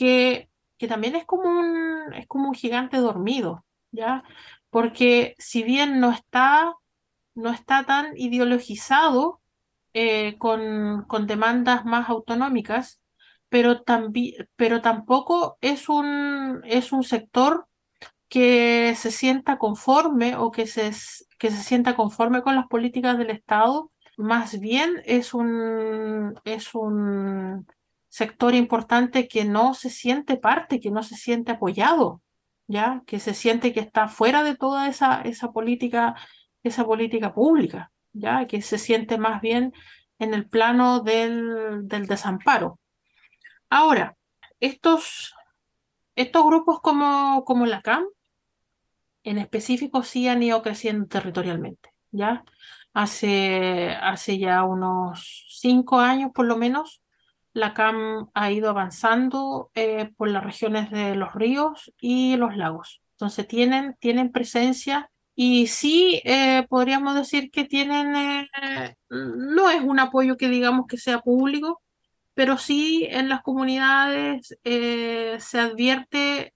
[0.00, 4.24] que, que también es como, un, es como un gigante dormido, ¿ya?
[4.70, 6.74] Porque si bien no está,
[7.34, 9.42] no está tan ideologizado
[9.92, 13.02] eh, con, con demandas más autonómicas,
[13.50, 13.82] pero,
[14.56, 17.66] pero tampoco es un, es un sector
[18.30, 20.92] que se sienta conforme o que se,
[21.38, 27.66] que se sienta conforme con las políticas del Estado, más bien es un, es un
[28.10, 32.20] sector importante que no se siente parte, que no se siente apoyado,
[32.66, 33.02] ¿ya?
[33.06, 36.16] Que se siente que está fuera de toda esa, esa política
[36.62, 39.72] esa política pública, ya que se siente más bien
[40.18, 42.78] en el plano del, del desamparo.
[43.70, 44.16] Ahora,
[44.60, 45.34] estos,
[46.16, 48.04] estos grupos como, como la CAM,
[49.22, 52.44] en específico, sí han ido creciendo territorialmente, ¿ya?
[52.92, 57.02] Hace, hace ya unos cinco años, por lo menos,
[57.52, 63.02] la CAM ha ido avanzando eh, por las regiones de los ríos y los lagos.
[63.12, 69.98] Entonces tienen, tienen presencia y sí eh, podríamos decir que tienen, eh, no es un
[69.98, 71.82] apoyo que digamos que sea público,
[72.34, 76.54] pero sí en las comunidades se advierte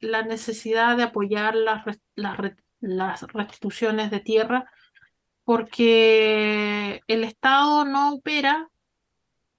[0.00, 1.84] la necesidad de apoyar las,
[2.14, 2.38] las,
[2.80, 4.70] las restituciones de tierra
[5.44, 8.68] porque el Estado no opera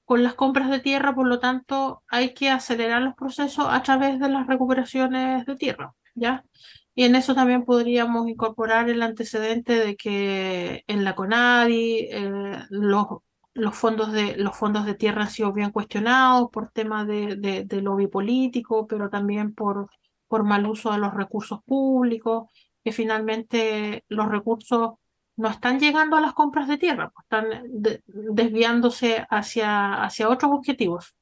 [0.08, 4.22] con las compras de tierra, por lo tanto, hay que acelerar los procesos a través
[4.22, 6.46] de las recuperaciones de tierra, ¿ya?
[6.96, 13.20] Y en eso también podríamos incorporar el antecedente de que en la CONADI eh, los,
[13.74, 18.08] fondos de, los fondos de tierra han sido bien cuestionados por temas de, de, lobby
[18.08, 19.90] político, pero también por,
[20.30, 22.50] por mal uso de los recursos públicos,
[22.82, 24.92] que finalmente los recursos
[25.38, 27.64] no están llegando a las compras de tierra, pues están
[28.08, 31.16] desviándose hacia, hacia otros objetivos.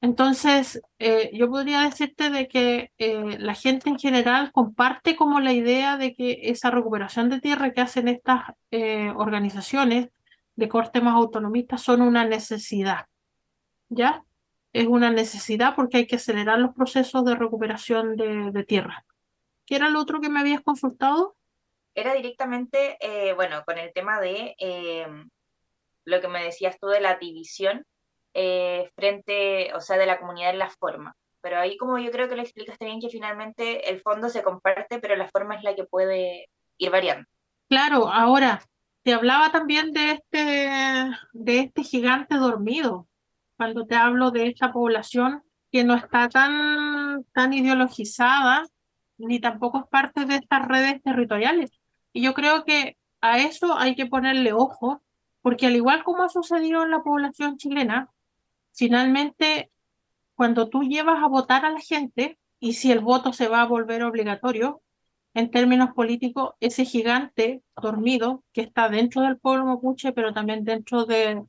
[0.00, 5.54] Entonces, eh, yo podría decirte de que eh, la gente en general comparte como la
[5.54, 10.10] idea de que esa recuperación de tierra que hacen estas eh, organizaciones
[10.56, 13.06] de corte más autonomistas son una necesidad,
[13.88, 14.24] ¿ya?
[14.72, 19.06] Es una necesidad porque hay que acelerar los procesos de recuperación de, de tierra.
[19.64, 21.36] ¿Qué era lo otro que me habías consultado?
[21.94, 25.06] Era directamente, eh, bueno, con el tema de eh,
[26.04, 27.84] lo que me decías tú de la división
[28.34, 31.14] eh, frente, o sea, de la comunidad en la forma.
[31.40, 34.98] Pero ahí como yo creo que lo explicaste bien que finalmente el fondo se comparte,
[34.98, 37.26] pero la forma es la que puede ir variando.
[37.68, 38.60] Claro, ahora
[39.02, 43.06] te hablaba también de este, de este gigante dormido,
[43.56, 48.64] cuando te hablo de esta población que no está tan, tan ideologizada,
[49.18, 51.70] ni tampoco es parte de estas redes territoriales.
[52.14, 55.02] Y yo creo que a eso hay que ponerle ojo,
[55.42, 58.08] porque al igual como ha sucedido en la población chilena,
[58.72, 59.70] finalmente
[60.34, 63.66] cuando tú llevas a votar a la gente y si el voto se va a
[63.66, 64.80] volver obligatorio,
[65.34, 71.04] en términos políticos, ese gigante dormido que está dentro del pueblo mapuche, pero también dentro
[71.04, 71.42] de,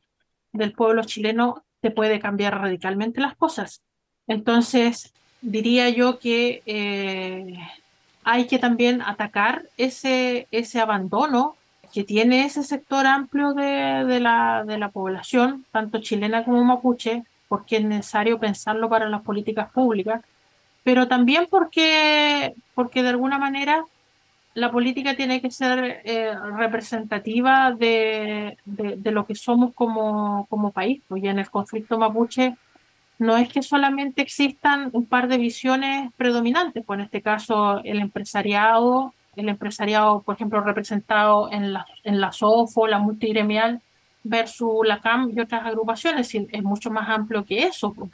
[0.51, 3.83] del pueblo chileno, te puede cambiar radicalmente las cosas.
[4.25, 7.59] Entonces, diría yo que eh,
[8.25, 11.55] hay que también atacar ese, ese abandono
[11.93, 17.77] que tiene ese sector amplio de, la, de la población, tanto chilena como mapuche, porque
[17.77, 20.21] es necesario pensarlo para las políticas públicas,
[20.83, 23.85] pero también porque, porque de alguna manera
[24.55, 31.01] la política tiene que ser eh, representativa de, de, lo que somos como, como país.
[31.07, 32.55] Pues, y en el conflicto mapuche
[33.17, 37.99] no es que solamente existan un par de visiones predominantes, pues en este caso el
[37.99, 43.81] empresariado, el empresariado, por ejemplo, representado en la, en la SOFO, la multigremial,
[44.23, 48.09] versus la CAM y otras agrupaciones, es mucho más amplio que eso, pues.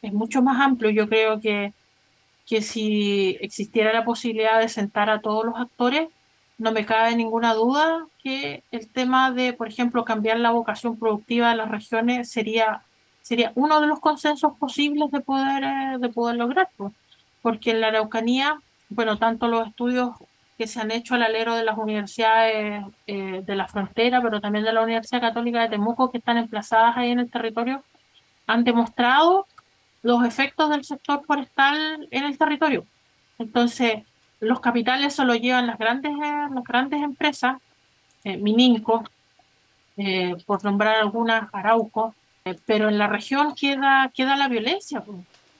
[0.00, 0.90] es mucho más amplio.
[0.90, 1.72] Yo creo que,
[2.46, 6.08] que si existiera la posibilidad de sentar a todos los actores,
[6.58, 11.50] no me cabe ninguna duda que el tema de, por ejemplo, cambiar la vocación productiva
[11.50, 12.82] de las regiones sería
[13.22, 16.68] sería uno de los consensos posibles de poder, eh, de poder lograr,
[17.40, 20.10] porque en la Araucanía, bueno, tanto los estudios
[20.58, 24.64] que se han hecho al alero de las universidades eh, de la frontera, pero también
[24.64, 27.82] de la Universidad Católica de Temuco, que están emplazadas ahí en el territorio,
[28.46, 29.46] han demostrado
[30.02, 32.84] los efectos del sector forestal en el territorio.
[33.38, 34.02] Entonces,
[34.40, 37.56] los capitales solo llevan las grandes, eh, las grandes empresas,
[38.24, 39.02] Mininco,
[40.46, 42.21] por nombrar algunas, Arauco, eh,
[42.66, 45.02] pero en la región queda, queda la violencia,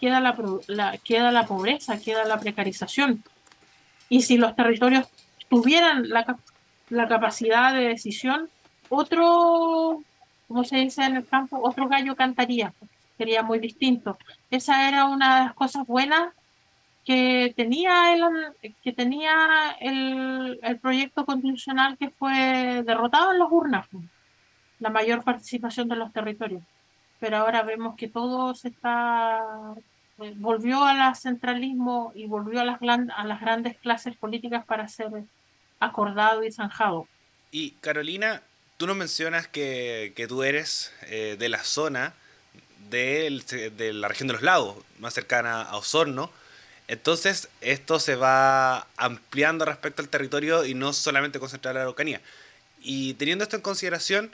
[0.01, 3.23] queda la, queda la pobreza, queda la precarización.
[4.09, 5.07] Y si los territorios
[5.49, 6.37] tuvieran la,
[6.91, 8.49] la capacidad de decisión,
[8.89, 10.03] otro,
[10.49, 12.73] como se dice en el campo, otro gallo cantaría,
[13.17, 14.19] sería muy distinto.
[14.51, 16.35] Esa era una de las cosas buenas
[17.05, 18.23] que tenía el,
[18.83, 23.87] que tenía el, el proyecto constitucional que fue derrotado en las urnas
[24.83, 26.63] la mayor participación de los territorios.
[27.21, 29.41] Pero ahora vemos que todo se está
[30.23, 32.81] eh, volvió al centralismo y volvió a las,
[33.41, 35.09] grandes clases políticas para ser
[35.81, 37.09] acordado y zanjado.
[37.51, 38.43] Y Carolina,
[38.77, 42.15] tú nos mencionas que, tú eres eh, de la zona
[42.91, 43.31] de,
[43.95, 46.31] la región de los lagos, más cercana a Osorno.
[46.89, 52.21] Entonces, esto se va ampliando respecto al territorio y no solamente concentrar la Araucanía.
[52.83, 54.33] Y teniendo esto en consideración,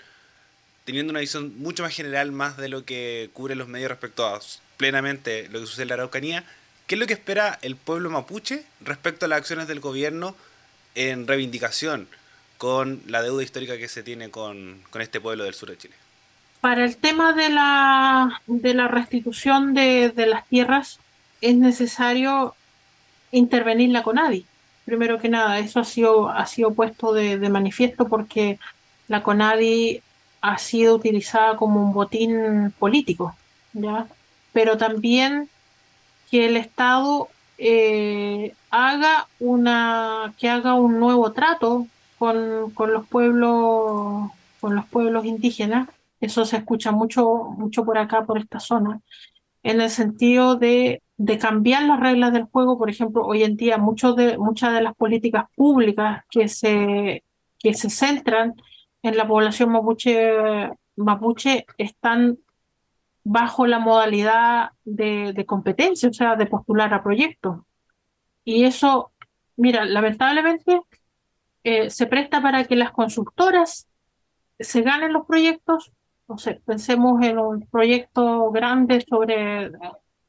[0.88, 4.40] teniendo una visión mucho más general, más de lo que cubre los medios respecto a
[4.78, 6.44] plenamente lo que sucede en la Araucanía,
[6.86, 10.34] ¿qué es lo que espera el pueblo mapuche respecto a las acciones del gobierno
[10.94, 12.08] en reivindicación
[12.56, 15.94] con la deuda histórica que se tiene con, este pueblo del sur de Chile?
[16.62, 21.00] Para el tema de la, de la restitución de, las tierras,
[21.42, 22.54] es necesario
[23.30, 24.46] intervenir la CONADI.
[24.86, 28.58] Primero que nada, eso ha sido, ha sido puesto de, de manifiesto porque
[29.06, 30.02] la CONADI
[30.40, 33.34] ha sido utilizada como un botín político,
[33.72, 34.06] ¿ya?
[34.52, 35.48] Pero también
[36.30, 37.28] que el Estado
[37.58, 41.86] eh, haga una que haga un nuevo trato
[42.18, 44.30] con, con, los pueblos
[44.60, 45.88] con los pueblos indígenas
[46.20, 47.26] eso se escucha mucho
[47.56, 49.00] mucho por acá por esta zona
[49.64, 53.78] en el sentido de, de cambiar las reglas del juego por ejemplo hoy en día
[53.78, 57.24] muchos de muchas de las políticas públicas que se
[57.58, 58.54] que se centran
[59.02, 62.38] en la población mapuche, mapuche están
[63.24, 67.60] bajo la modalidad de, competencia, o sea, de postular a proyectos.
[68.44, 69.12] Y eso,
[69.56, 70.80] mira, lamentablemente
[71.62, 73.86] eh, se presta para que las consultoras
[74.58, 75.92] se ganen los proyectos.
[76.26, 79.70] No sé, pensemos en un proyecto grande sobre,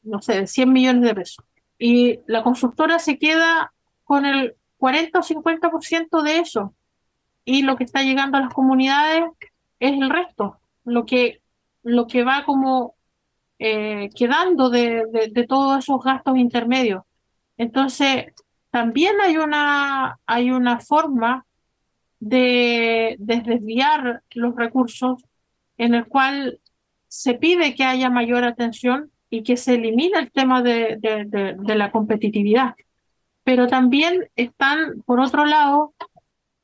[0.02, 1.44] no sé, 100 millones de pesos.
[1.78, 3.72] Y la consultora se queda
[4.04, 6.74] con el 40 o 50% de eso
[7.50, 9.24] y lo que está llegando a las comunidades
[9.80, 11.40] es el resto, lo que,
[11.82, 12.94] lo que va como
[13.58, 17.02] eh, quedando de, de, todos esos gastos intermedios.
[17.56, 18.26] Entonces,
[18.70, 21.44] también hay una, hay una forma
[22.20, 25.24] de, desviar los recursos
[25.76, 26.60] en el cual
[27.08, 31.90] se pide que haya mayor atención y que se elimine el tema de, de, la
[31.90, 32.76] competitividad.
[33.42, 35.94] Pero también están, por otro lado,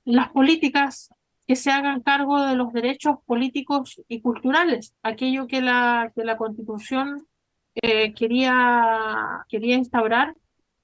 [0.07, 1.11] las políticas
[1.47, 6.37] que se hagan cargo de los derechos políticos y culturales, aquello que la, que la
[6.37, 7.27] Constitución
[7.75, 10.35] eh, quería, quería instaurar.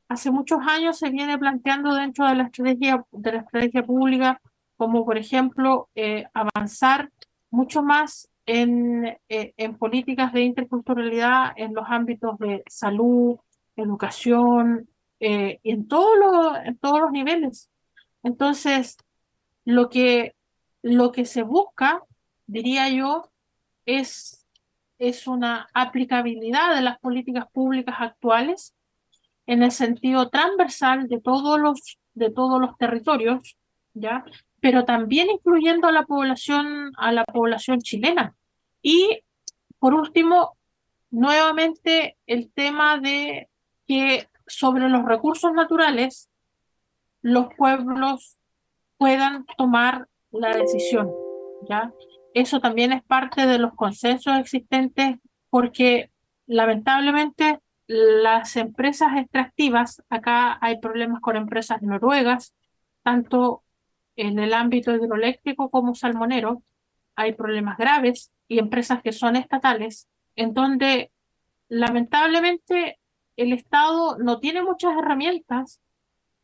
[0.09, 4.41] Hace muchos años se viene planteando dentro de la estrategia, de la estrategia pública,
[4.77, 7.11] como por ejemplo eh, avanzar
[7.51, 13.37] mucho más en, eh, en políticas de interculturalidad en los ámbitos de salud,
[13.77, 14.89] educación,
[15.25, 17.71] en, todos los, en todos los niveles.
[18.25, 18.97] Entonces,
[19.65, 20.35] lo que,
[20.83, 22.03] lo que se busca,
[22.47, 23.31] diría yo,
[23.87, 24.47] es,
[24.99, 28.75] es una aplicabilidad de las políticas públicas actuales
[29.47, 33.57] en el sentido transversal de todos los, de todos los territorios,
[33.95, 34.25] ¿ya?
[34.61, 38.35] pero también incluyendo a la población, a la población chilena.
[38.81, 39.23] Y
[39.79, 40.57] por último,
[41.11, 43.49] nuevamente el tema de
[43.87, 46.31] que sobre los recursos naturales,
[47.21, 48.39] los pueblos
[49.03, 51.11] puedan tomar la decisión,
[51.69, 51.93] ¿ya?
[52.35, 55.17] Eso también es parte de los consensos existentes
[55.51, 56.13] porque
[56.47, 62.55] lamentablemente las empresas extractivas, acá hay problemas con empresas noruegas,
[63.03, 63.65] tanto
[64.15, 66.63] en el ámbito hidroeléctrico como salmonero,
[67.17, 71.11] hay problemas graves y empresas que son estatales, en donde
[71.69, 73.01] lamentablemente
[73.35, 75.81] el Estado no tiene muchas herramientas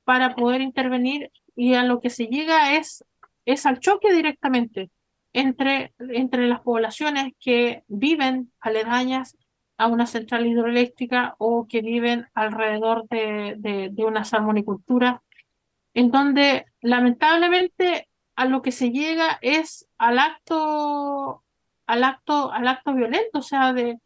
[0.03, 3.05] para poder intervenir y a lo que se llega es,
[3.45, 4.91] es al choque directamente
[5.33, 9.37] entre, entre las poblaciones que viven aledañas
[9.77, 15.21] a una central hidroeléctrica o que viven alrededor de, de, una salmonicultura,
[15.95, 21.43] en donde lamentablemente a lo que se llega es al acto,
[21.89, 23.99] al acto, al acto violento, o sea, de,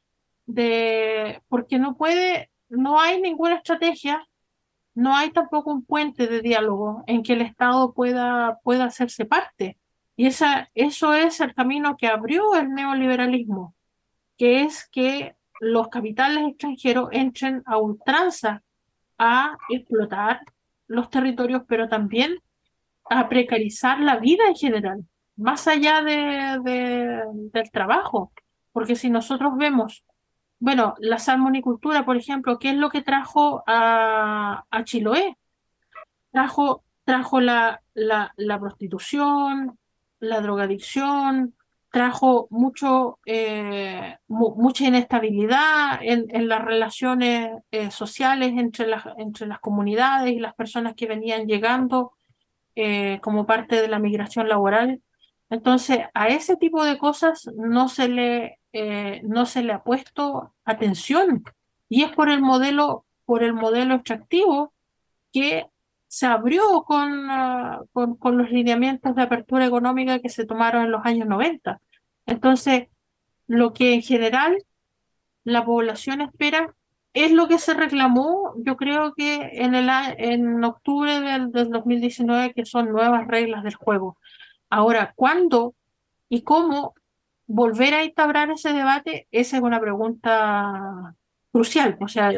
[0.46, 4.26] de porque no puede, no hay ninguna estrategia
[4.94, 9.78] no hay tampoco un puente de diálogo en que el Estado pueda, pueda hacerse parte.
[10.16, 13.74] Y esa, eso es el camino que abrió el neoliberalismo,
[14.36, 18.62] que es que los capitales extranjeros entren a ultranza
[19.18, 20.40] a explotar
[20.86, 22.40] los territorios, pero también
[23.08, 25.04] a precarizar la vida en general,
[25.36, 27.22] más allá de,
[27.52, 28.32] del trabajo.
[28.72, 30.04] Porque si nosotros vemos
[30.62, 35.36] bueno, la salmonicultura, por ejemplo, ¿qué es lo que trajo a, Chiloé?
[36.30, 39.76] Trajo, trajo la, la, prostitución,
[40.20, 41.56] la drogadicción,
[41.90, 49.58] trajo mucho, eh, mucha inestabilidad en, en las relaciones eh, sociales entre las, entre las
[49.58, 52.12] comunidades y las personas que venían llegando
[52.76, 55.02] eh, como parte de la migración laboral.
[55.50, 60.54] Entonces, a ese tipo de cosas no se le, eh, no se le ha puesto
[60.64, 61.44] atención
[61.88, 64.72] y es por el modelo por el modelo extractivo
[65.32, 65.66] que
[66.08, 71.06] se abrió con, ah, con, los lineamientos de apertura económica que se tomaron en los
[71.06, 71.80] años 90.
[72.26, 72.88] Entonces,
[73.46, 74.58] lo que en general
[75.44, 76.74] la población espera
[77.14, 82.52] es lo que se reclamó, yo creo que en, el, en octubre del, del 2019,
[82.54, 84.18] que son nuevas reglas del juego.
[84.68, 85.74] Ahora, ¿cuándo
[86.28, 86.94] y cómo
[87.52, 89.28] volver a instaurar ese debate?
[89.30, 91.14] Esa es una pregunta
[91.52, 92.32] crucial, o sea,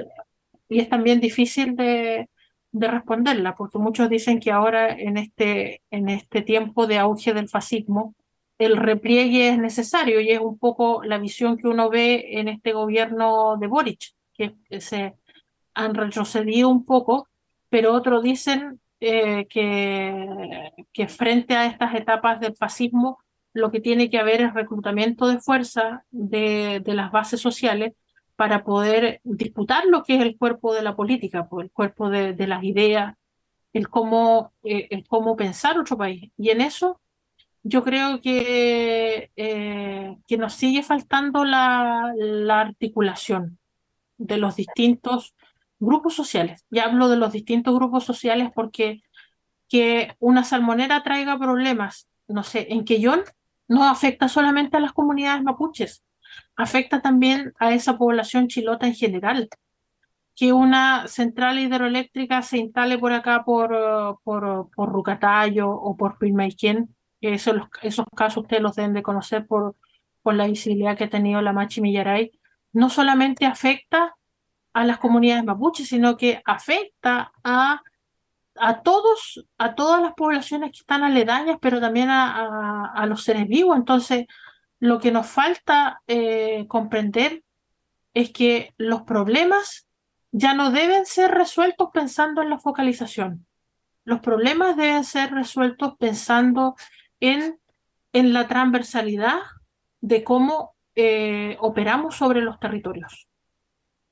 [0.68, 2.28] y es también difícil de,
[2.72, 7.48] de responderla, porque muchos dicen que ahora en este, en este tiempo de auge del
[7.48, 8.16] fascismo,
[8.58, 12.72] el repliegue es necesario y es un poco la visión que uno ve en este
[12.72, 15.14] gobierno de Boric, que se
[15.74, 17.28] han retrocedido un poco,
[17.68, 23.18] pero otros dicen eh, que, que frente a estas etapas del fascismo
[23.54, 27.94] lo que tiene que haber es reclutamiento de fuerza de, de las bases sociales
[28.36, 32.32] para poder disputar lo que es el cuerpo de la política, pues, el cuerpo de,
[32.32, 33.14] de las ideas,
[33.72, 36.32] el cómo, eh, el cómo pensar otro país.
[36.36, 37.00] Y en eso
[37.62, 43.58] yo creo que, eh, que nos sigue faltando la, la, articulación
[44.18, 45.34] de los distintos
[45.78, 46.64] grupos sociales.
[46.70, 49.02] Y hablo de los distintos grupos sociales porque
[49.68, 53.22] que una salmonera traiga problemas, no sé, en Quellón
[53.68, 56.04] no afecta solamente a las comunidades mapuches,
[56.56, 59.48] afecta también a esa población chilota en general.
[60.36, 66.94] Que una central hidroeléctrica se instale por acá por, por, por Rucatayo o por Pilmaiquén
[67.32, 69.76] esos, esos casos ustedes los deben de conocer por,
[70.22, 72.32] por la visibilidad que ha tenido la Machi Millaray,
[72.72, 74.14] no solamente afecta
[74.72, 77.82] a las comunidades mapuches, sino que afecta a,
[78.56, 83.48] a todos, a todas las poblaciones que están aledañas, pero también a, a, los seres
[83.48, 83.76] vivos.
[83.76, 84.26] Entonces,
[84.78, 87.42] lo que nos falta eh, comprender
[88.12, 89.86] es que los problemas
[90.30, 93.46] ya no deben ser resueltos pensando en la focalización.
[94.04, 96.76] Los problemas deben ser resueltos pensando
[97.20, 97.58] en,
[98.12, 99.40] en la transversalidad
[100.00, 103.28] de cómo eh, operamos sobre los territorios.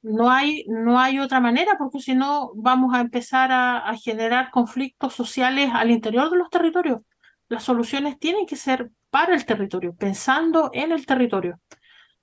[0.03, 5.15] No hay, no hay otra manera porque si no vamos a empezar a, generar conflictos
[5.15, 7.01] sociales al interior de los territorios.
[7.49, 11.61] Las soluciones tienen que ser para el territorio, pensando en el territorio,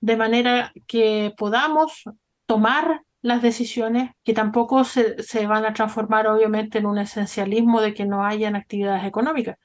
[0.00, 2.04] de manera que podamos
[2.46, 7.94] tomar las decisiones que tampoco se, se, van a transformar obviamente en un esencialismo de
[7.94, 9.56] que no hayan actividades económicas,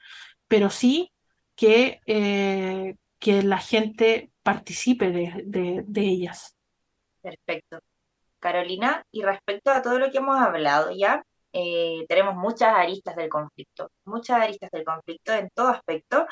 [0.46, 1.12] pero sí
[1.54, 6.54] que, eh, que la gente participe de, de, de, ellas.
[7.22, 7.80] Perfecto.
[8.40, 13.28] Carolina, y respecto a todo lo que hemos hablado ya, eh, tenemos muchas aristas del
[13.28, 16.26] conflicto, muchas aristas del conflicto en todo aspecto,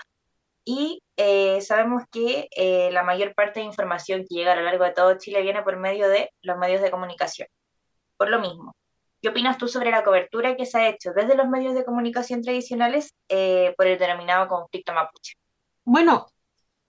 [0.64, 4.84] y eh, sabemos que eh, la mayor parte de información que llega a lo largo
[4.84, 7.48] de todo Chile viene por medio de los medios de comunicación.
[8.16, 8.74] Por lo mismo,
[9.20, 12.42] ¿Qué opinas tú sobre la cobertura que se ha hecho desde los medios de comunicación
[12.42, 15.32] tradicionales por el denominado conflicto mapuche?
[15.82, 16.26] Bueno,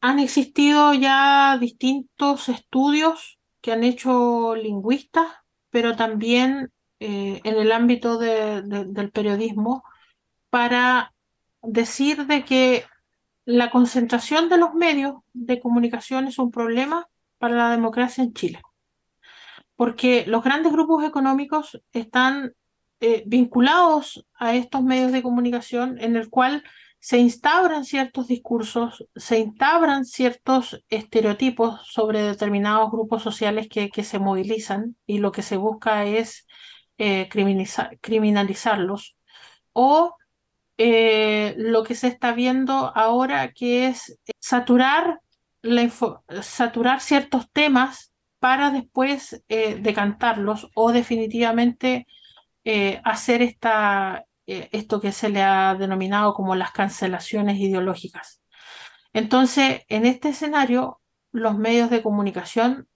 [0.02, 3.35] han existido ya distintos estudios
[3.66, 5.26] que han hecho lingüistas,
[5.72, 9.84] pero también eh, en el ámbito de, de, del periodismo,
[10.52, 11.16] para
[11.64, 12.86] decir de que
[13.44, 17.08] la concentración de los medios de comunicación es un problema
[17.40, 18.62] para la democracia en Chile.
[19.76, 22.54] Porque los grandes grupos económicos están
[23.00, 26.64] eh, vinculados a estos medios de comunicación en el cual
[27.06, 34.18] se instauran ciertos discursos, se instauran ciertos estereotipos sobre determinados grupos sociales que, que se
[34.18, 36.48] movilizan y lo que se busca es
[36.98, 39.16] eh, criminalizar, criminalizarlos.
[39.72, 40.16] O
[40.80, 45.20] eh, lo que se está viendo ahora que es saturar,
[45.62, 45.88] la
[46.42, 52.08] saturar ciertos temas para después eh, decantarlos o definitivamente
[52.64, 58.42] eh, hacer esta, eh, esto que se le ha denominado como las cancelaciones ideológicas.
[59.14, 62.88] Entonces, en este escenario, los medios de comunicación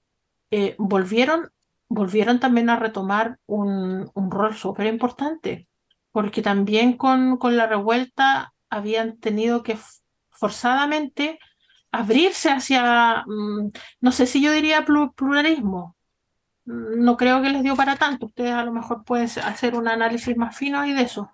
[0.51, 1.51] eh, volvieron,
[1.87, 5.67] volvieron también a retomar un, un rol súper importante,
[6.11, 9.77] porque también con, con la revuelta habían tenido que
[10.29, 11.39] forzadamente
[11.91, 13.69] abrirse hacia, mm,
[14.01, 14.85] no sé si yo diría
[15.15, 15.95] pluralismo,
[16.69, 20.35] no creo que les dio para tanto, ustedes a lo mejor pueden hacer un análisis
[20.37, 21.31] más fino ahí de eso,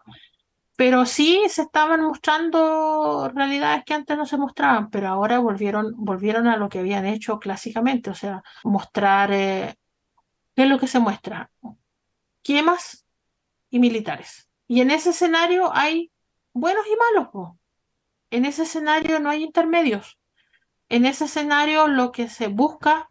[0.76, 6.48] pero sí se estaban mostrando realidades que antes no se mostraban, pero ahora volvieron, volvieron
[6.48, 9.76] a lo que habían hecho clásicamente, o sea, mostrar, eh,
[10.56, 11.50] ¿qué es lo que se muestra?
[12.44, 13.06] Quemas
[13.70, 14.50] y militares.
[14.68, 16.12] Y en ese escenario hay
[16.54, 17.56] buenos y malos.
[18.32, 20.18] En ese escenario no hay intermedios
[20.90, 23.10] en ese escenario lo que se busca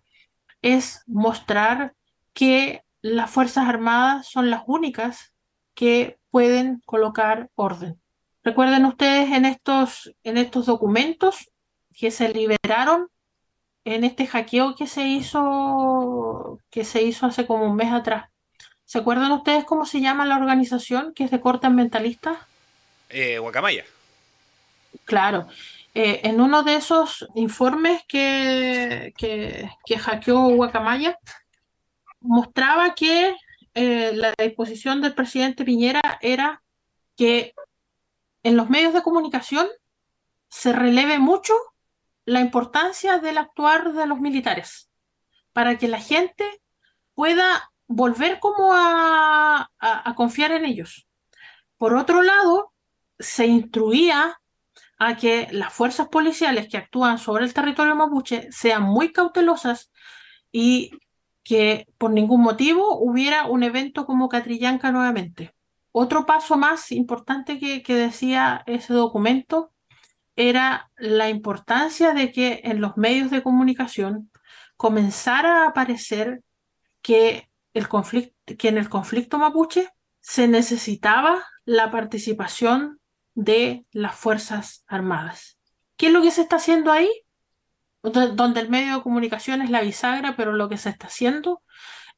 [0.63, 1.95] es mostrar
[2.35, 5.33] que las Fuerzas Armadas son las únicas
[5.75, 8.01] que pueden colocar orden.
[8.43, 11.51] Recuerden ustedes en estos, en estos documentos
[11.97, 13.09] que se liberaron
[13.85, 18.31] en este hackeo que se hizo que se hizo hace como un mes atrás.
[18.85, 22.47] ¿Se acuerdan ustedes cómo se llama la organización que es de corte ambientalista?
[23.09, 23.85] Eh, Guacamaya.
[25.05, 25.47] Claro.
[25.95, 31.19] Eh, en uno de esos informes que, que, que hackeó Guacamaya,
[32.25, 33.37] mostraba que
[33.75, 36.63] eh, la disposición del presidente Piñera era
[37.17, 37.55] que
[38.43, 39.69] en los medios de comunicación
[40.49, 41.55] se releve mucho
[42.25, 44.91] la importancia del actuar de los militares
[45.53, 46.45] para que la gente
[47.15, 51.07] pueda volver como a, a, confiar en ellos.
[51.77, 52.73] Por otro lado,
[53.19, 54.41] se instruía
[54.99, 59.93] a que las fuerzas policiales que actúan sobre el territorio mapuche sean muy cautelosas
[60.51, 60.93] y
[61.45, 65.55] que por ningún motivo hubiera un evento como Catrillanca nuevamente.
[65.93, 69.71] Otro paso más importante que, decía ese documento
[70.35, 74.31] era la importancia de que en los medios de comunicación
[74.77, 76.43] comenzara a aparecer
[77.03, 79.89] que, el conflicto, que en el conflicto mapuche
[80.21, 82.99] se necesitaba la participación
[83.35, 85.59] de las Fuerzas Armadas.
[85.97, 87.11] ¿Qué es lo que se está haciendo ahí?
[88.05, 91.63] Donde el medio de comunicación es la bisagra, pero lo que se está haciendo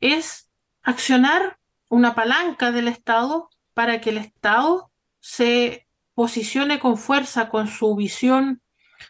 [0.00, 0.50] es
[0.82, 1.58] accionar
[1.88, 8.62] una palanca del Estado para que el Estado se posicione con fuerza con su visión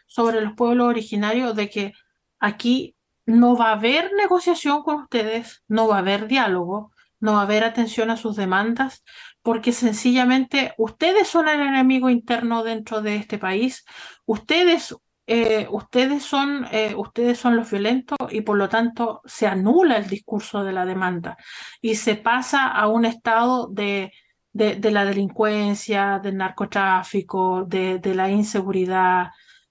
[0.05, 1.93] sobre los pueblos originarios de que
[2.39, 7.39] aquí no va a haber negociación con ustedes, no va a haber diálogo, no va
[7.39, 9.03] a haber atención a sus demandas,
[9.41, 13.85] porque sencillamente ustedes son el enemigo interno dentro de este país,
[14.25, 14.95] ustedes,
[15.27, 20.07] eh, ustedes, son, eh, ustedes son los violentos y por lo tanto se anula el
[20.07, 21.37] discurso de la demanda
[21.81, 24.11] y se pasa a un estado de
[24.57, 29.27] de, la delincuencia, del narcotráfico, de, la inseguridad,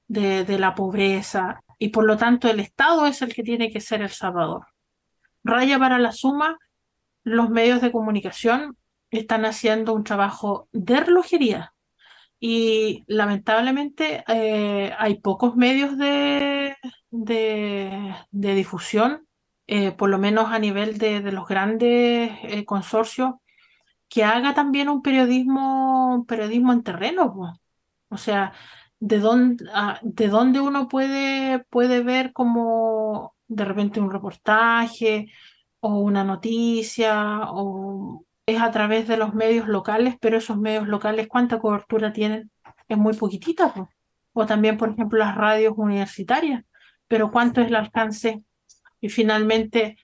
[0.06, 4.02] de, la pobreza, y por lo tanto el Estado es el que tiene que ser
[4.02, 4.66] el salvador.
[5.42, 6.58] Raya para la suma,
[7.24, 8.76] los medios de comunicación
[9.10, 11.72] están haciendo un trabajo de relojería
[12.38, 16.76] y lamentablemente eh, hay pocos medios de,
[17.10, 19.26] de, difusión,
[19.66, 23.34] eh, por lo menos a nivel de, los grandes eh, consorcios
[24.08, 27.58] que haga también un periodismo, un periodismo en terreno.
[28.08, 28.52] O sea,
[29.00, 35.26] de dónde, ah, de dónde uno puede, puede ver como de repente un reportaje
[35.80, 41.26] o una noticia o es a través de los medios locales, pero esos medios locales,
[41.28, 42.50] ¿cuánta cobertura tienen?
[42.88, 43.74] Es muy poquitita.
[44.32, 46.64] O también, por ejemplo, las radios universitarias,
[47.08, 48.42] pero ¿cuánto es el alcance?
[49.00, 49.96] Y finalmente,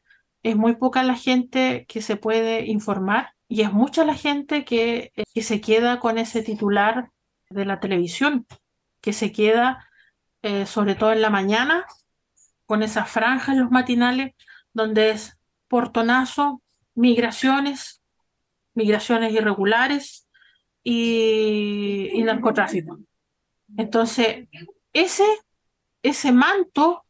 [0.42, 5.12] es muy poca la gente que se puede informar y es mucha la gente que,
[5.14, 7.10] eh, que se queda con ese titular
[7.50, 8.46] de la televisión,
[9.00, 9.88] que se queda
[10.42, 11.86] eh, sobre todo en la mañana,
[12.66, 14.34] con esas franjas en los matinales,
[14.72, 15.38] donde es
[15.68, 16.62] portonazo,
[16.94, 18.01] migraciones,
[18.74, 20.28] migraciones irregulares
[20.84, 22.98] y, narcotráfico.
[23.76, 24.48] Entonces,
[24.92, 25.24] ese,
[26.02, 27.04] ese manto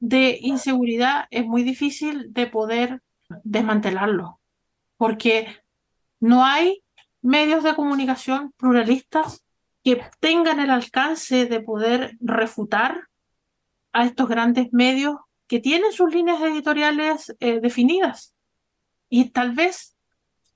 [0.00, 3.02] de inseguridad es muy difícil de poder
[3.42, 4.40] desmantelarlo,
[4.96, 5.48] porque
[6.20, 6.82] no hay
[7.22, 9.44] medios de comunicación pluralistas
[9.82, 13.08] que tengan el alcance de poder refutar
[13.92, 15.16] a estos grandes medios
[15.46, 18.34] que tienen sus líneas editoriales eh, definidas.
[19.08, 19.93] Y tal vez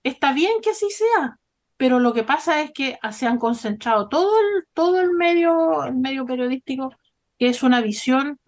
[0.03, 1.39] está bien que así sea,
[1.77, 5.95] pero lo que pasa es que se han concentrado todo el, todo el medio, el
[5.95, 6.93] medio periodístico,
[7.39, 8.39] que es una visión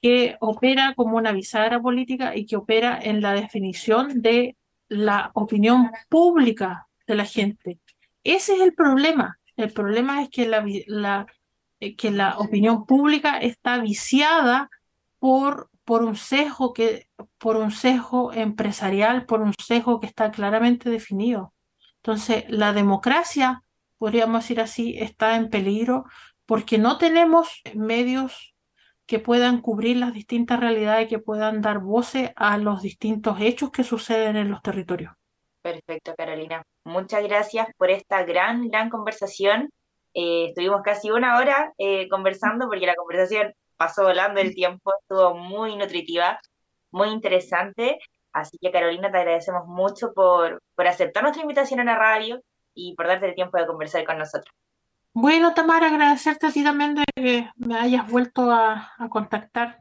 [0.00, 4.56] que opera como una bisagra política y que opera en la definición de
[4.88, 7.78] la opinión pública de la gente.
[8.24, 9.38] Ese es el problema.
[9.56, 11.26] El problema es que la, la
[11.80, 14.68] eh, que la opinión pública está viciada
[15.18, 17.08] por, por, un sesgo que,
[17.38, 21.52] por un sesgo empresarial, por un sesgo que está claramente definido.
[21.96, 23.62] Entonces, la democracia,
[23.98, 26.04] podríamos decir así, está en peligro
[26.46, 28.54] porque no tenemos medios
[29.06, 33.82] que puedan cubrir las distintas realidades, que puedan dar voces a los distintos hechos que
[33.82, 35.12] suceden en los territorios.
[35.62, 36.62] Perfecto, Carolina.
[36.84, 39.70] Muchas gracias por esta gran, gran conversación.
[40.14, 45.34] Eh, estuvimos casi una hora eh, conversando porque la conversación pasó volando el tiempo, estuvo
[45.34, 46.38] muy nutritiva,
[46.90, 47.98] muy interesante.
[48.30, 52.42] Así que Carolina, te agradecemos mucho por, por aceptar nuestra invitación a la radio
[52.74, 54.54] y por darte el tiempo de conversar con nosotros.
[55.14, 59.79] Bueno, Tamara, agradecerte a ti también de que me hayas vuelto a, contactar.